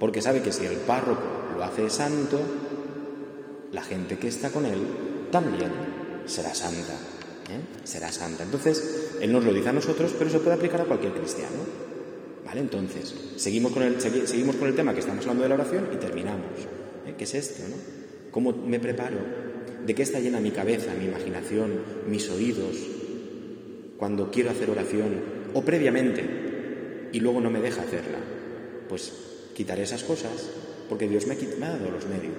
porque 0.00 0.20
sabe 0.20 0.42
que 0.42 0.50
si 0.50 0.66
el 0.66 0.76
párroco 0.78 1.22
lo 1.56 1.62
hace 1.62 1.88
santo, 1.88 2.40
la 3.70 3.82
gente 3.82 4.18
que 4.18 4.28
está 4.28 4.50
con 4.50 4.66
él 4.66 4.80
también 5.30 5.70
será 6.24 6.52
santa, 6.52 6.94
¿eh? 7.50 7.60
será 7.84 8.10
santa. 8.10 8.42
Entonces, 8.42 9.12
él 9.20 9.30
nos 9.30 9.44
lo 9.44 9.52
dice 9.52 9.68
a 9.68 9.72
nosotros, 9.72 10.14
pero 10.18 10.30
se 10.30 10.40
puede 10.40 10.56
aplicar 10.56 10.80
a 10.80 10.84
cualquier 10.84 11.12
cristiano. 11.12 11.93
¿Vale? 12.54 12.62
Entonces, 12.62 13.12
seguimos 13.34 13.72
con, 13.72 13.82
el, 13.82 14.00
seguimos 14.00 14.54
con 14.54 14.68
el 14.68 14.76
tema 14.76 14.94
que 14.94 15.00
estamos 15.00 15.24
hablando 15.24 15.42
de 15.42 15.48
la 15.48 15.56
oración 15.56 15.88
y 15.92 15.96
terminamos. 15.96 16.60
¿eh? 17.04 17.14
¿Qué 17.18 17.24
es 17.24 17.34
esto? 17.34 17.64
¿Cómo 18.30 18.52
me 18.52 18.78
preparo? 18.78 19.18
¿De 19.84 19.92
qué 19.92 20.04
está 20.04 20.20
llena 20.20 20.38
mi 20.38 20.52
cabeza, 20.52 20.94
mi 20.96 21.06
imaginación, 21.06 21.80
mis 22.06 22.30
oídos 22.30 22.76
cuando 23.98 24.30
quiero 24.30 24.50
hacer 24.50 24.70
oración 24.70 25.20
o 25.52 25.62
previamente 25.62 27.08
y 27.10 27.18
luego 27.18 27.40
no 27.40 27.50
me 27.50 27.60
deja 27.60 27.82
hacerla? 27.82 28.18
Pues 28.88 29.12
quitaré 29.56 29.82
esas 29.82 30.04
cosas 30.04 30.48
porque 30.88 31.08
Dios 31.08 31.26
me 31.26 31.34
ha, 31.34 31.70
dado 31.70 31.90
los 31.90 32.06
medios. 32.06 32.36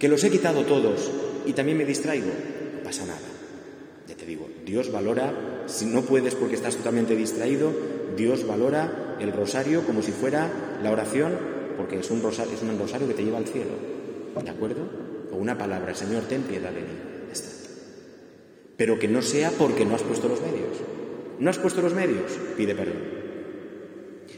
Que 0.00 0.08
los 0.08 0.24
he 0.24 0.30
quitado 0.30 0.64
todos 0.64 1.12
y 1.46 1.52
también 1.52 1.78
me 1.78 1.84
distraigo, 1.84 2.26
no 2.74 2.82
pasa 2.82 3.06
nada. 3.06 3.20
Ya 4.08 4.16
te 4.16 4.26
digo, 4.26 4.48
Dios 4.66 4.90
valora, 4.90 5.32
si 5.68 5.86
no 5.86 6.02
puedes 6.02 6.34
porque 6.34 6.56
estás 6.56 6.76
totalmente 6.76 7.14
distraído, 7.14 7.72
Dios 8.16 8.46
valora 8.46 9.16
el 9.20 9.32
rosario 9.32 9.84
como 9.84 10.02
si 10.02 10.12
fuera 10.12 10.50
la 10.82 10.90
oración, 10.90 11.32
porque 11.76 11.98
es 11.98 12.10
un 12.10 12.22
rosario, 12.22 12.54
es 12.54 12.62
un 12.62 12.78
rosario 12.78 13.06
que 13.06 13.14
te 13.14 13.24
lleva 13.24 13.38
al 13.38 13.46
cielo. 13.46 13.72
¿De 14.42 14.50
acuerdo? 14.50 14.82
O 15.32 15.36
una 15.36 15.56
palabra, 15.58 15.94
Señor, 15.94 16.24
ten 16.24 16.42
piedad 16.42 16.70
de 16.70 16.80
mí. 16.80 17.08
Pero 18.76 18.98
que 18.98 19.08
no 19.08 19.22
sea 19.22 19.50
porque 19.50 19.84
no 19.84 19.96
has 19.96 20.02
puesto 20.02 20.28
los 20.28 20.40
medios. 20.40 20.78
¿No 21.40 21.50
has 21.50 21.58
puesto 21.58 21.82
los 21.82 21.94
medios? 21.94 22.32
Pide 22.56 22.74
perdón. 22.74 23.18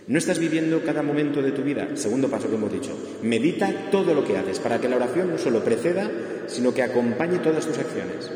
No 0.06 0.18
estás 0.18 0.38
viviendo 0.38 0.82
cada 0.82 1.02
momento 1.02 1.42
de 1.42 1.52
tu 1.52 1.62
vida. 1.62 1.90
Segundo 1.94 2.28
paso 2.28 2.48
que 2.48 2.56
hemos 2.56 2.72
dicho. 2.72 2.96
Medita 3.22 3.90
todo 3.90 4.14
lo 4.14 4.24
que 4.24 4.38
haces 4.38 4.58
para 4.58 4.80
que 4.80 4.88
la 4.88 4.96
oración 4.96 5.30
no 5.30 5.38
solo 5.38 5.62
preceda, 5.62 6.10
sino 6.46 6.72
que 6.72 6.82
acompañe 6.82 7.38
todas 7.38 7.66
tus 7.66 7.78
acciones. 7.78 8.30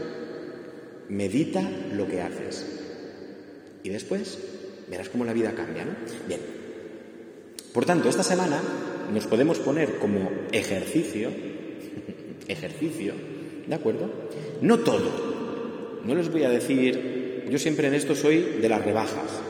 Medita 1.09 1.63
lo 1.95 2.07
que 2.07 2.21
haces. 2.21 2.84
Y 3.85 3.91
después 3.91 4.39
verás 4.89 5.11
cómo 5.11 5.25
la 5.25 5.35
vida 5.35 5.55
cambia, 5.55 5.85
¿no? 5.85 5.93
Bien. 6.27 6.41
Por 7.73 7.85
tanto, 7.85 8.09
esta 8.09 8.23
semana 8.23 8.61
nos 9.13 9.27
podemos 9.27 9.59
poner 9.59 9.99
como 9.99 10.31
ejercicio, 10.53 11.29
ejercicio, 12.49 13.13
¿de 13.67 13.75
acuerdo? 13.75 14.11
No 14.63 14.81
todo. 14.81 16.01
No 16.03 16.15
les 16.15 16.33
voy 16.33 16.45
a 16.45 16.49
decir, 16.51 17.45
yo 17.51 17.59
siempre 17.59 17.89
en 17.89 17.95
esto 17.95 18.15
soy 18.15 18.59
de 18.61 18.69
las 18.69 18.83
rebajas. 18.83 19.43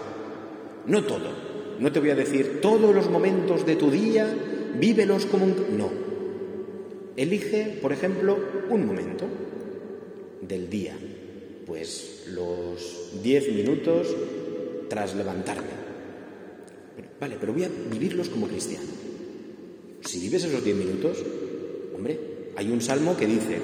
No 0.86 1.04
todo. 1.04 1.30
No 1.78 1.92
te 1.92 2.00
voy 2.00 2.10
a 2.10 2.16
decir 2.16 2.60
todos 2.60 2.92
los 2.92 3.08
momentos 3.08 3.64
de 3.64 3.76
tu 3.76 3.90
día, 3.90 4.26
vívelos 4.78 5.26
como 5.26 5.44
un... 5.44 5.78
No. 5.78 5.90
Elige, 7.16 7.78
por 7.80 7.92
ejemplo, 7.92 8.36
un 8.68 8.84
momento 8.84 9.26
del 10.40 10.68
día. 10.68 10.96
Pues 11.66 12.24
los 12.28 13.22
diez 13.22 13.50
minutos 13.52 14.14
tras 14.88 15.14
levantarme. 15.14 15.84
vale, 17.20 17.36
pero 17.40 17.52
voy 17.52 17.64
a 17.64 17.70
vivirlos 17.90 18.28
como 18.28 18.48
cristiano. 18.48 18.86
Si 20.02 20.20
vives 20.20 20.44
esos 20.44 20.62
diez 20.62 20.76
minutos, 20.76 21.18
hombre, 21.94 22.18
hay 22.56 22.70
un 22.70 22.80
salmo 22.80 23.16
que 23.16 23.26
dice, 23.26 23.58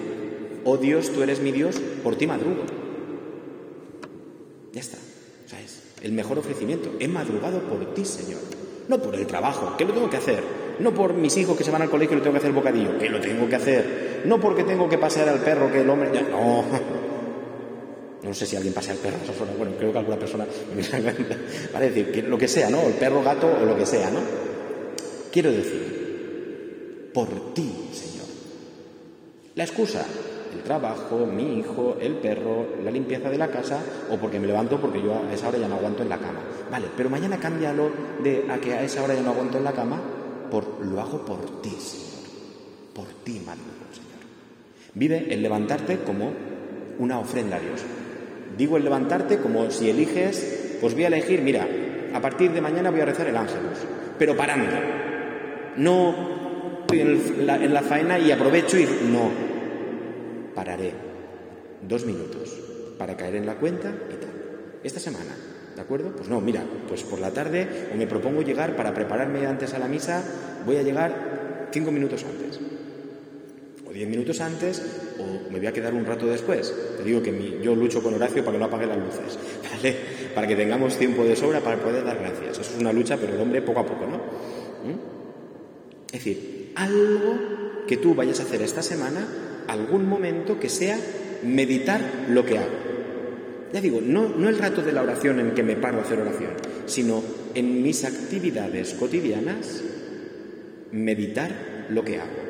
oh 0.65 0.77
Dios, 0.79 1.11
tú 1.13 1.23
eres 1.23 1.41
mi 1.41 1.53
Dios, 1.53 1.81
por 2.03 2.17
ti 2.17 2.27
madrugo. 2.27 2.65
Ya 4.73 4.81
está. 4.81 4.99
¿Sabes? 5.47 5.91
el 6.03 6.13
mejor 6.13 6.39
ofrecimiento. 6.39 6.91
He 6.99 7.09
madrugado 7.09 7.61
por 7.61 7.95
ti, 7.95 8.05
Señor. 8.05 8.41
No 8.89 9.01
por 9.01 9.15
el 9.15 9.27
trabajo, 9.27 9.77
que 9.77 9.85
lo 9.85 9.93
tengo 9.93 10.11
que 10.11 10.17
hacer. 10.17 10.43
No 10.81 10.93
por 10.95 11.15
mis 11.15 11.37
hijos 11.37 11.57
que 11.57 11.65
se 11.65 11.71
van 11.71 11.83
al 11.83 11.91
colegio 11.91 12.15
y 12.15 12.19
lo 12.19 12.23
tengo 12.23 12.35
que 12.35 12.39
hacer 12.39 12.51
el 12.51 12.57
bocadillo, 12.57 12.99
que 12.99 13.09
lo 13.09 13.21
tengo 13.21 13.49
que 13.49 13.57
hacer. 13.57 14.23
No 14.25 14.41
porque 14.41 14.65
tengo 14.65 14.89
que 14.89 14.99
pasear 14.99 15.29
al 15.29 15.41
perro, 15.41 15.71
que 15.71 15.83
el 15.83 15.91
hombre... 15.91 16.11
No. 16.23 16.65
No 18.23 18.35
sé 18.35 18.45
si 18.47 18.57
alguien 18.57 18.75
pasea 18.75 18.93
al 18.93 18.99
perro 18.99 19.17
Bueno, 19.57 19.73
creo 19.79 19.93
que 19.93 19.99
alguna 19.99 20.19
persona... 20.19 20.45
Vale, 21.73 21.91
decir, 21.91 22.25
lo 22.25 22.37
que 22.37 22.49
sea, 22.49 22.69
¿no? 22.69 22.83
El 22.83 22.95
perro, 22.95 23.23
gato 23.23 23.47
o 23.47 23.65
lo 23.65 23.77
que 23.77 23.87
sea, 23.87 24.11
¿no? 24.11 24.21
Quiero 25.33 25.51
decir, 25.53 27.11
por 27.15 27.55
ti, 27.55 27.89
Señor. 27.93 28.27
La 29.55 29.65
excusa, 29.65 30.05
el 30.53 30.63
trabajo, 30.63 31.27
mi 31.27 31.59
hijo, 31.59 31.97
el 32.01 32.15
perro, 32.15 32.67
la 32.85 32.91
limpieza 32.91 33.31
de 33.31 33.39
la 33.39 33.49
casa 33.49 33.81
o 34.11 34.17
porque 34.17 34.41
me 34.41 34.47
levanto 34.47 34.81
porque 34.81 35.01
yo 35.01 35.15
a 35.15 35.33
esa 35.33 35.49
hora 35.49 35.59
ya 35.59 35.69
no 35.69 35.77
aguanto 35.77 36.03
en 36.03 36.09
la 36.09 36.19
cama. 36.19 36.41
Vale, 36.71 36.89
pero 36.97 37.09
mañana 37.09 37.39
cámbialo 37.39 37.91
de 38.23 38.47
a 38.51 38.59
que 38.61 38.75
a 38.75 38.83
esa 38.83 39.03
hora 39.03 39.15
ya 39.15 39.23
no 39.23 39.31
aguanto 39.31 39.59
en 39.59 39.65
la 39.65 39.73
cama 39.73 40.01
por 40.51 40.85
lo 40.85 41.01
hago 41.01 41.25
por 41.25 41.63
ti, 41.63 41.71
Señor. 41.71 42.11
Por 42.95 43.07
ti, 43.25 43.41
madrugo, 43.47 43.87
Señor. 43.93 44.21
Vive 44.95 45.33
el 45.33 45.43
levantarte 45.43 46.01
como 46.01 46.33
una 46.99 47.19
ofrenda 47.19 47.57
a 47.57 47.61
Dios. 47.61 47.81
Digo 48.57 48.77
el 48.77 48.85
levantarte 48.85 49.39
como 49.39 49.71
si 49.71 49.91
eliges, 49.91 50.79
pues 50.81 50.95
voy 50.95 51.05
a 51.05 51.09
elegir, 51.09 51.43
mira, 51.43 51.67
a 52.13 52.21
partir 52.21 52.51
de 52.53 52.61
mañana 52.61 52.91
voy 52.91 53.01
a 53.01 53.07
rezar 53.07 53.29
el 53.29 53.37
ángelus, 53.37 53.79
pero 54.19 54.37
parando. 54.37 54.77
No 55.77 56.85
en 56.93 57.47
la, 57.47 57.57
en 57.57 57.73
la 57.73 57.83
faena 57.83 58.19
y 58.19 58.33
aprovecho 58.33 58.79
y 58.79 58.85
no, 58.85 59.31
pararé 60.55 60.93
dos 61.89 62.05
minutos 62.05 62.59
para 62.99 63.17
caer 63.17 63.37
en 63.37 63.47
la 63.47 63.55
cuenta 63.55 63.89
y 63.89 64.17
tal. 64.17 64.31
Esta 64.83 65.01
semana, 65.01 65.35
¿de 65.75 65.81
acuerdo? 65.81 66.15
Pues 66.17 66.29
no, 66.29 66.41
mira, 66.41 66.63
pues 66.89 67.03
por 67.03 67.21
la 67.21 67.31
tarde 67.31 67.89
o 67.93 67.97
me 67.97 68.07
propongo 68.07 68.43
llegar 68.43 68.77
para 68.77 68.93
prepararme 68.93 69.47
antes 69.47 69.73
a 69.75 69.79
la 69.79 69.89
misa, 69.89 70.23
voy 70.67 70.77
a 70.77 70.83
llegar 70.83 71.69
cinco 71.73 71.91
minutos 71.91 72.25
antes. 72.25 72.61
O 73.89 73.93
diez 73.93 74.09
minutos 74.09 74.41
antes, 74.41 74.83
o 75.21 75.51
me 75.51 75.59
voy 75.59 75.67
a 75.67 75.73
quedar 75.73 75.95
un 75.95 76.05
rato 76.05 76.27
después. 76.27 76.75
Te 76.97 77.05
digo 77.05 77.23
que 77.23 77.61
yo 77.63 77.75
lucho 77.75 78.03
con 78.03 78.15
Horacio 78.15 78.45
para 78.45 78.53
que 78.53 78.59
no 78.59 78.65
apague 78.67 78.87
las 78.87 78.99
luces, 78.99 79.39
¿vale? 79.71 79.97
Para 80.35 80.47
que 80.47 80.57
tengamos 80.57 80.97
tiempo 80.97 81.25
de 81.25 81.37
sobra 81.37 81.61
para 81.61 81.77
poder 81.77 82.05
dar 82.05 82.19
gracias. 82.19 82.59
Eso 82.59 82.73
es 82.75 82.81
una 82.81 82.93
lucha, 82.93 83.17
pero 83.17 83.35
el 83.35 83.41
hombre 83.41 83.63
poco 83.63 83.81
a 83.81 83.87
poco, 83.87 84.07
¿no? 84.07 84.17
¿Mm? 84.17 84.99
Es 86.07 86.13
decir, 86.13 86.73
algo 86.75 87.85
que 87.87 87.97
tú 87.97 88.15
vayas 88.15 88.41
a 88.41 88.45
hacer 88.45 88.63
esta 88.63 88.83
semana 88.83 89.27
algún 89.69 90.09
momento 90.09 90.59
que 90.59 90.69
sea 90.69 90.99
meditar 91.43 92.01
lo 92.29 92.45
que 92.45 92.59
hago. 92.59 92.91
Ya 93.73 93.81
digo, 93.81 94.01
no, 94.01 94.29
no 94.29 94.49
el 94.49 94.59
rato 94.59 94.83
de 94.83 94.93
la 94.93 95.03
oración 95.03 95.39
en 95.39 95.53
que 95.53 95.63
me 95.63 95.77
paro 95.77 95.99
a 95.99 96.03
hacer 96.03 96.19
oración, 96.21 96.51
sino 96.87 97.23
en 97.55 97.83
mis 97.83 98.05
actividades 98.05 98.95
cotidianas, 98.95 99.83
meditar 100.91 101.87
lo 101.89 102.05
que 102.05 102.19
hago. 102.19 102.50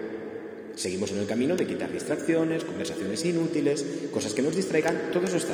Seguimos 0.80 1.10
en 1.12 1.18
el 1.18 1.26
camino 1.26 1.56
de 1.56 1.66
quitar 1.66 1.92
distracciones, 1.92 2.64
conversaciones 2.64 3.22
inútiles, 3.26 3.84
cosas 4.10 4.32
que 4.32 4.40
nos 4.40 4.56
distraigan, 4.56 5.10
todo 5.12 5.26
eso 5.26 5.36
está. 5.36 5.52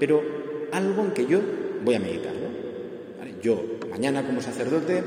Pero 0.00 0.22
algo 0.72 1.02
en 1.04 1.10
que 1.10 1.26
yo 1.26 1.40
voy 1.84 1.94
a 1.94 2.00
meditar. 2.00 2.32
Yo, 3.42 3.62
mañana 3.90 4.24
como 4.24 4.40
sacerdote, 4.40 5.02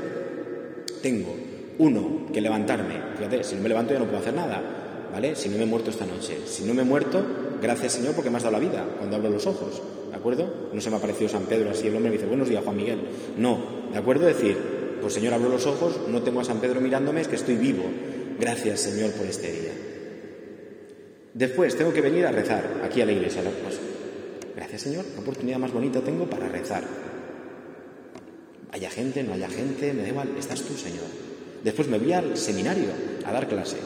tengo, 1.02 1.34
uno, 1.78 2.28
que 2.32 2.40
levantarme. 2.40 2.94
Fíjate, 3.16 3.42
si 3.42 3.56
no 3.56 3.62
me 3.62 3.68
levanto 3.68 3.92
ya 3.92 3.98
no 3.98 4.04
puedo 4.04 4.18
hacer 4.18 4.34
nada. 4.34 5.08
¿vale? 5.12 5.34
Si 5.34 5.48
no 5.48 5.56
me 5.56 5.64
he 5.64 5.66
muerto 5.66 5.90
esta 5.90 6.06
noche. 6.06 6.38
Si 6.46 6.62
no 6.62 6.72
me 6.72 6.82
he 6.82 6.84
muerto, 6.84 7.24
gracias 7.60 7.94
Señor 7.94 8.14
porque 8.14 8.30
me 8.30 8.36
has 8.36 8.44
dado 8.44 8.52
la 8.52 8.60
vida 8.60 8.86
cuando 8.98 9.16
abro 9.16 9.30
los 9.30 9.48
ojos, 9.48 9.82
¿de 10.10 10.14
acuerdo? 10.14 10.68
No 10.72 10.80
se 10.80 10.90
me 10.90 10.96
ha 10.96 11.00
parecido 11.00 11.28
San 11.28 11.46
Pedro 11.46 11.70
así, 11.70 11.88
el 11.88 11.96
hombre 11.96 12.10
me 12.10 12.18
dice, 12.18 12.28
buenos 12.28 12.48
días 12.48 12.62
Juan 12.62 12.76
Miguel. 12.76 13.00
No, 13.36 13.58
¿de 13.90 13.98
acuerdo? 13.98 14.26
Decir, 14.26 14.56
pues 15.00 15.12
Señor, 15.12 15.34
abro 15.34 15.48
los 15.48 15.66
ojos, 15.66 16.02
no 16.06 16.22
tengo 16.22 16.40
a 16.40 16.44
San 16.44 16.60
Pedro 16.60 16.80
mirándome, 16.80 17.20
es 17.20 17.26
que 17.26 17.34
estoy 17.34 17.56
vivo. 17.56 17.82
Gracias 18.38 18.80
Señor 18.80 19.10
por 19.12 19.26
este 19.26 19.50
día. 19.50 19.72
Después 21.32 21.76
tengo 21.76 21.92
que 21.92 22.00
venir 22.00 22.26
a 22.26 22.32
rezar 22.32 22.82
aquí 22.84 23.00
a 23.00 23.06
la 23.06 23.12
iglesia. 23.12 23.42
Pues, 23.42 23.78
gracias 24.54 24.82
Señor, 24.82 25.04
qué 25.04 25.20
oportunidad 25.20 25.58
más 25.58 25.72
bonita 25.72 26.00
tengo 26.00 26.28
para 26.28 26.48
rezar. 26.48 26.84
Haya 28.72 28.90
gente, 28.90 29.22
no 29.22 29.34
haya 29.34 29.48
gente, 29.48 29.92
me 29.92 30.02
da 30.02 30.08
igual, 30.08 30.34
estás 30.38 30.62
tú 30.62 30.74
Señor. 30.74 31.06
Después 31.64 31.88
me 31.88 31.98
voy 31.98 32.12
al 32.12 32.36
seminario 32.36 32.88
a 33.24 33.32
dar 33.32 33.48
clase. 33.48 33.76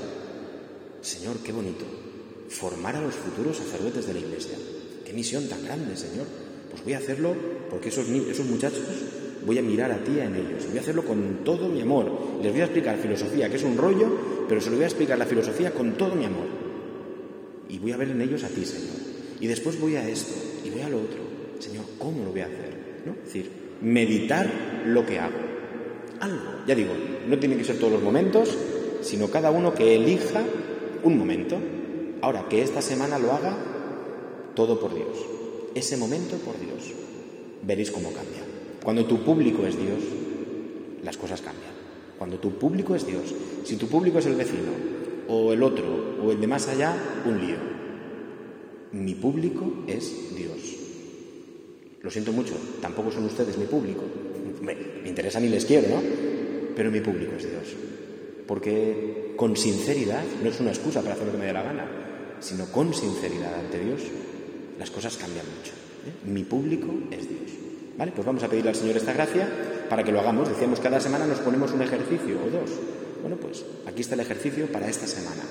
Señor, 1.01 1.39
qué 1.39 1.53
bonito. 1.53 1.85
Formar 2.49 2.97
a 2.97 3.01
los 3.01 3.15
futuros 3.15 3.57
sacerdotes 3.57 4.07
de 4.07 4.15
la 4.15 4.21
Iglesia. 4.21 4.59
Qué 5.05 5.13
misión 5.13 5.49
tan 5.49 5.65
grande, 5.65 5.97
Señor. 5.97 6.27
Pues 6.71 6.85
voy 6.85 6.93
a 6.93 6.99
hacerlo 6.99 7.35
porque 7.71 7.89
esos, 7.89 8.09
esos 8.09 8.47
muchachos 8.47 8.85
voy 9.45 9.59
a 9.59 9.63
mirar 9.63 9.91
a 9.93 9.99
ti 9.99 10.19
en 10.19 10.35
ellos. 10.35 10.67
Voy 10.69 10.79
a 10.79 10.81
hacerlo 10.81 11.05
con 11.05 11.45
todo 11.45 11.69
mi 11.69 11.81
amor. 11.81 12.11
Les 12.43 12.53
voy 12.53 12.61
a 12.61 12.65
explicar 12.65 12.97
filosofía, 12.99 13.49
que 13.49 13.57
es 13.57 13.65
un 13.65 13.77
rollo, 13.77 14.09
pero 14.49 14.61
se 14.61 14.71
lo 14.71 14.77
voy 14.77 14.85
a 14.85 14.89
explicar 14.89 15.19
la 15.19 15.27
filosofía 15.27 15.73
con 15.73 15.93
todo 15.93 16.15
mi 16.15 16.25
amor. 16.25 16.47
Y 17.69 17.79
voy 17.79 17.93
a 17.93 17.97
ver 17.97 18.11
en 18.11 18.21
ellos 18.21 18.45
a 18.45 18.49
ti, 18.49 18.65
Señor. 18.65 18.97
Y 19.41 19.47
después 19.47 19.81
voy 19.81 19.97
a 19.97 20.09
esto 20.09 20.35
y 20.65 20.71
voy 20.71 20.83
a 20.83 20.89
lo 20.89 20.99
otro. 20.99 21.21
Señor, 21.59 21.85
¿cómo 21.99 22.25
lo 22.25 22.31
voy 22.31 22.41
a 22.41 22.47
hacer? 22.47 23.03
¿No? 23.07 23.13
Es 23.13 23.25
decir, 23.27 23.51
meditar 23.81 24.51
lo 24.87 25.07
que 25.07 25.19
hago. 25.19 25.39
Algo. 26.21 26.65
Ya 26.67 26.75
digo, 26.75 26.93
no 27.27 27.39
tienen 27.39 27.59
que 27.59 27.65
ser 27.65 27.79
todos 27.79 27.95
los 27.95 28.03
momentos, 28.03 28.57
sino 29.03 29.29
cada 29.29 29.51
uno 29.51 29.75
que 29.75 29.97
elija 29.97 30.43
un 31.03 31.19
momento. 31.19 31.59
Ahora, 32.21 32.47
que 32.49 32.63
esta 32.63 32.83
semana 32.83 33.19
lo 33.19 33.33
haga 33.33 33.57
todo 34.55 34.79
por 34.79 34.95
Dios. 34.95 35.17
Ese 35.75 35.97
momento 35.97 36.37
por 36.37 36.59
Dios. 36.61 36.93
Veréis 37.63 37.91
cómo 37.91 38.13
cambia. 38.13 38.40
Cuando 38.83 39.05
tu 39.05 39.23
público 39.23 39.67
es 39.67 39.77
Dios, 39.77 40.01
las 41.03 41.17
cosas 41.17 41.41
cambian. 41.41 41.73
Cuando 42.19 42.39
tu 42.39 42.59
público 42.59 42.95
es 42.95 43.07
Dios. 43.07 43.35
Si 43.65 43.77
tu 43.77 43.87
público 43.89 44.19
es 44.19 44.27
el 44.27 44.35
vecino, 44.35 44.73
o 45.29 45.53
el 45.53 45.63
otro, 45.63 46.17
o 46.23 46.33
el 46.33 46.41
de 46.41 46.47
más 46.47 46.69
allá, 46.69 46.95
un 47.25 47.41
lío. 47.41 47.57
Mi 48.93 49.15
público 49.15 49.85
es 49.87 50.35
Dios. 50.37 50.77
Lo 52.03 52.11
siento 52.11 52.33
mucho, 52.33 52.55
tampoco 52.81 53.11
son 53.13 53.25
ustedes 53.25 53.57
mi 53.59 53.67
público. 53.67 54.03
Me, 54.63 54.75
me 54.75 55.09
interesan 55.09 55.45
y 55.45 55.49
les 55.49 55.65
quiero, 55.65 55.89
¿no? 55.89 56.03
Pero 56.75 56.91
mi 56.91 57.01
público 57.01 57.33
es 57.37 57.49
Dios. 57.49 57.77
Porque 58.47 59.35
con 59.37 59.57
sinceridad, 59.57 60.25
no 60.43 60.49
es 60.49 60.59
una 60.61 60.71
excusa 60.71 61.03
para 61.03 61.15
hacer 61.15 61.27
lo 61.27 61.33
que 61.33 61.39
me 61.39 61.47
dé 61.47 61.53
la 61.53 61.63
gana, 61.63 61.87
sino 62.41 62.67
con 62.67 62.93
sinceridad 62.93 63.55
ante 63.55 63.79
Dios, 63.79 64.01
las 64.79 64.91
cosas 64.91 65.17
cambian 65.17 65.47
mucho. 65.47 65.73
¿eh? 66.07 66.31
Mi 66.31 66.43
público 66.45 66.89
es 67.11 67.29
Dios. 67.29 67.51
Pues 68.09 68.27
vamos 68.27 68.43
a 68.43 68.49
pedirle 68.49 68.71
al 68.71 68.77
Señor 68.77 68.97
esta 68.97 69.13
gracia 69.13 69.47
para 69.91 70.03
que 70.03 70.11
lo 70.11 70.21
hagamos. 70.21 70.49
Decíamos, 70.49 70.81
cada 70.81 71.01
semana 71.01 71.27
nos 71.27 71.39
ponemos 71.41 71.71
un 71.73 71.83
ejercicio 71.83 72.39
o 72.43 72.49
dos 72.51 72.71
Bueno, 73.21 73.37
pues 73.37 73.63
aquí 73.87 74.01
está 74.01 74.15
el 74.15 74.21
ejercicio 74.21 74.73
para 74.73 74.89
esta 74.89 75.07
semana. 75.07 75.43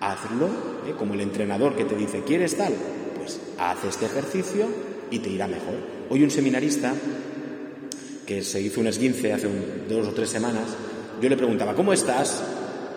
Hazlo, 0.00 0.46
¿eh? 0.88 0.94
como 0.98 1.12
el 1.12 1.20
entrenador 1.20 1.76
que 1.76 1.84
te 1.84 1.94
dice, 1.94 2.22
¿quieres 2.24 2.56
tal? 2.56 2.72
Pues 3.18 3.38
haz 3.58 3.84
este 3.84 4.06
ejercicio 4.06 4.66
y 5.10 5.18
te 5.18 5.28
irá 5.28 5.46
mejor. 5.46 5.74
Hoy 6.08 6.24
un 6.24 6.30
seminarista 6.30 6.94
que 8.24 8.42
se 8.42 8.62
hizo 8.62 8.80
un 8.80 8.86
esguince 8.86 9.34
hace 9.34 9.48
dos 9.86 10.08
o 10.08 10.12
tres 10.12 10.30
semanas, 10.30 10.68
yo 11.20 11.28
le 11.28 11.36
preguntaba, 11.36 11.74
¿cómo 11.74 11.92
estás? 11.92 12.42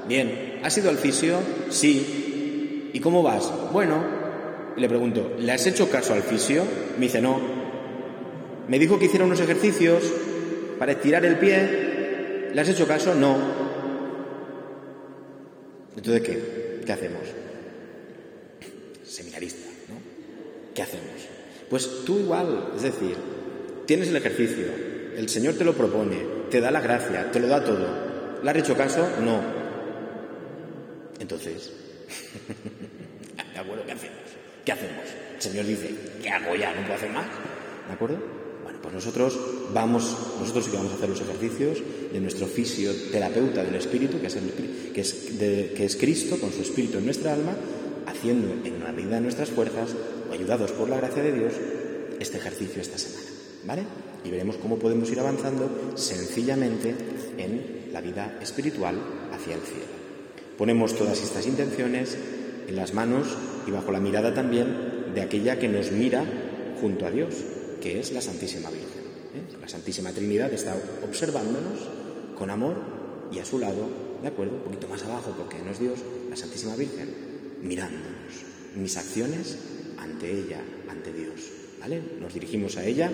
Bien. 0.08 0.62
¿Has 0.64 0.78
ido 0.78 0.90
al 0.90 0.98
fisio? 0.98 1.40
Sí. 1.70 2.90
¿Y 2.94 3.00
cómo 3.02 3.22
vas? 3.22 3.52
Bueno. 3.74 4.02
le 4.78 4.88
pregunto, 4.88 5.34
¿le 5.40 5.52
has 5.52 5.68
hecho 5.68 5.90
caso 5.90 6.14
al 6.14 6.24
fisio? 6.24 6.64
Me 6.98 7.08
dice, 7.08 7.22
no. 7.22 7.63
Me 8.68 8.80
dijo 8.80 8.98
que 8.98 9.06
hiciera 9.06 9.26
unos 9.26 9.40
ejercicios 9.40 10.04
para 10.80 10.94
estirar 10.94 11.26
el 11.26 11.38
pie. 11.38 12.52
¿Le 12.54 12.62
has 12.62 12.70
hecho 12.70 12.88
caso? 12.88 13.14
No. 13.16 13.38
Entonces, 15.96 16.24
¿qué? 16.24 16.82
¿Qué 16.86 16.92
hacemos? 16.92 17.22
Seminarista, 19.04 19.70
¿no? 19.90 19.96
¿Qué 20.74 20.82
hacemos? 20.82 21.08
Pues 21.70 22.06
tú 22.06 22.20
igual, 22.20 22.72
es 22.76 22.84
decir, 22.84 23.16
tienes 23.86 24.10
el 24.10 24.16
ejercicio, 24.16 24.66
el 25.16 25.30
Señor 25.30 25.56
te 25.56 25.64
lo 25.64 25.74
propone, 25.74 26.18
te 26.50 26.62
da 26.62 26.72
la 26.72 26.82
gracia, 26.82 27.32
te 27.32 27.40
lo 27.40 27.48
da 27.48 27.64
todo. 27.64 28.42
¿Le 28.44 28.50
has 28.50 28.58
hecho 28.58 28.76
caso? 28.76 29.08
No. 29.22 29.42
Entonces, 31.20 31.72
¿de 33.54 33.60
acuerdo? 33.60 33.86
¿Qué 33.86 33.92
hacemos? 33.92 34.18
¿Qué 34.66 34.72
hacemos? 34.72 35.06
El 35.36 35.42
Señor 35.42 35.66
dice, 35.66 35.96
¿qué 36.22 36.30
hago 36.30 36.56
ya? 36.56 36.74
¿No 36.74 36.82
puedo 36.82 36.96
hacer 36.96 37.10
más? 37.12 37.28
¿De 37.88 37.94
acuerdo? 37.94 38.43
Pues 38.84 38.94
nosotros 38.94 39.40
vamos, 39.74 40.14
nosotros 40.42 40.66
sí 40.66 40.72
que 40.72 40.78
vamos 40.78 40.92
a 40.92 40.96
hacer 40.96 41.08
los 41.08 41.22
ejercicios 41.22 41.82
de 42.12 42.20
nuestro 42.20 42.48
fisioterapeuta 42.48 43.64
del 43.64 43.76
espíritu, 43.76 44.20
que 44.20 44.28
es, 44.28 44.36
que, 44.94 45.00
es 45.00 45.14
que 45.74 45.86
es 45.86 45.96
Cristo, 45.96 46.38
con 46.38 46.52
su 46.52 46.62
espíritu 46.62 46.98
en 46.98 47.06
nuestra 47.06 47.34
alma, 47.34 47.56
haciendo 48.06 48.68
en 48.68 48.84
la 48.84 48.92
medida 48.92 49.16
de 49.16 49.22
nuestras 49.22 49.50
fuerzas, 49.50 49.96
o 50.30 50.34
ayudados 50.34 50.74
por 50.74 50.90
la 50.90 50.98
gracia 50.98 51.24
de 51.24 51.32
Dios, 51.32 51.54
este 52.20 52.38
ejercicio 52.38 52.82
esta 52.82 52.98
semana. 52.98 53.26
¿Vale? 53.66 53.84
Y 54.26 54.30
veremos 54.30 54.58
cómo 54.58 54.78
podemos 54.78 55.10
ir 55.10 55.20
avanzando 55.22 55.94
sencillamente 55.96 56.94
en 57.38 57.88
la 57.94 58.02
vida 58.02 58.38
espiritual 58.42 58.96
hacia 59.32 59.56
el 59.56 59.62
cielo. 59.62 59.86
Ponemos 60.58 60.94
todas 60.94 61.22
estas 61.24 61.48
intenciones 61.48 62.18
en 62.68 62.76
las 62.76 62.94
manos 62.94 63.28
y 63.66 63.72
bajo 63.72 63.94
la 63.94 64.02
mirada 64.02 64.34
también 64.34 65.14
de 65.16 65.22
aquella 65.22 65.58
que 65.58 65.70
nos 65.70 65.92
mira 65.92 66.26
junto 66.82 67.06
a 67.06 67.12
Dios, 67.12 67.36
que 67.84 68.00
es 68.00 68.14
la 68.14 68.22
Santísima 68.22 68.70
Virgen. 68.70 69.04
¿eh? 69.36 69.58
La 69.60 69.68
Santísima 69.68 70.14
Trinidad 70.14 70.54
está 70.54 70.74
observándonos 71.04 71.80
con 72.38 72.50
amor 72.50 72.78
y 73.30 73.40
a 73.40 73.46
su 73.46 73.60
lado, 73.60 73.90
¿de 74.22 74.30
acuerdo? 74.30 74.56
Un 74.56 74.62
poquito 74.62 74.88
más 74.88 75.04
abajo, 75.04 75.36
porque 75.38 75.60
no 75.60 75.72
es 75.72 75.80
Dios, 75.80 76.00
la 76.30 76.38
Santísima 76.38 76.78
Virgen, 76.78 77.10
mirándonos. 77.62 78.08
Mis 78.78 78.96
acciones 78.96 79.58
ante 79.98 80.32
ella, 80.32 80.62
ante 80.90 81.12
Dios. 81.12 81.42
¿Vale? 81.82 82.02
Nos 82.22 82.34
dirigimos 82.34 82.78
a 82.78 82.86
ella 82.86 83.12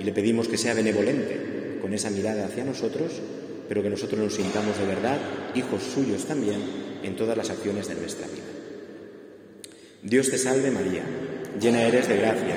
y 0.00 0.02
le 0.02 0.12
pedimos 0.12 0.48
que 0.48 0.56
sea 0.56 0.72
benevolente 0.72 1.78
con 1.82 1.92
esa 1.92 2.08
mirada 2.08 2.46
hacia 2.46 2.64
nosotros 2.64 3.20
pero 3.68 3.82
que 3.82 3.90
nosotros 3.90 4.18
nos 4.18 4.34
sintamos 4.34 4.78
de 4.78 4.86
verdad 4.86 5.18
hijos 5.54 5.82
suyos 5.82 6.24
también 6.24 6.58
en 7.02 7.16
todas 7.16 7.36
las 7.36 7.50
acciones 7.50 7.86
de 7.86 7.96
nuestra 7.96 8.26
vida. 8.26 8.44
Dios 10.02 10.30
te 10.30 10.38
salve 10.38 10.70
María, 10.70 11.02
llena 11.60 11.82
eres 11.82 12.08
de 12.08 12.16
gracia, 12.16 12.56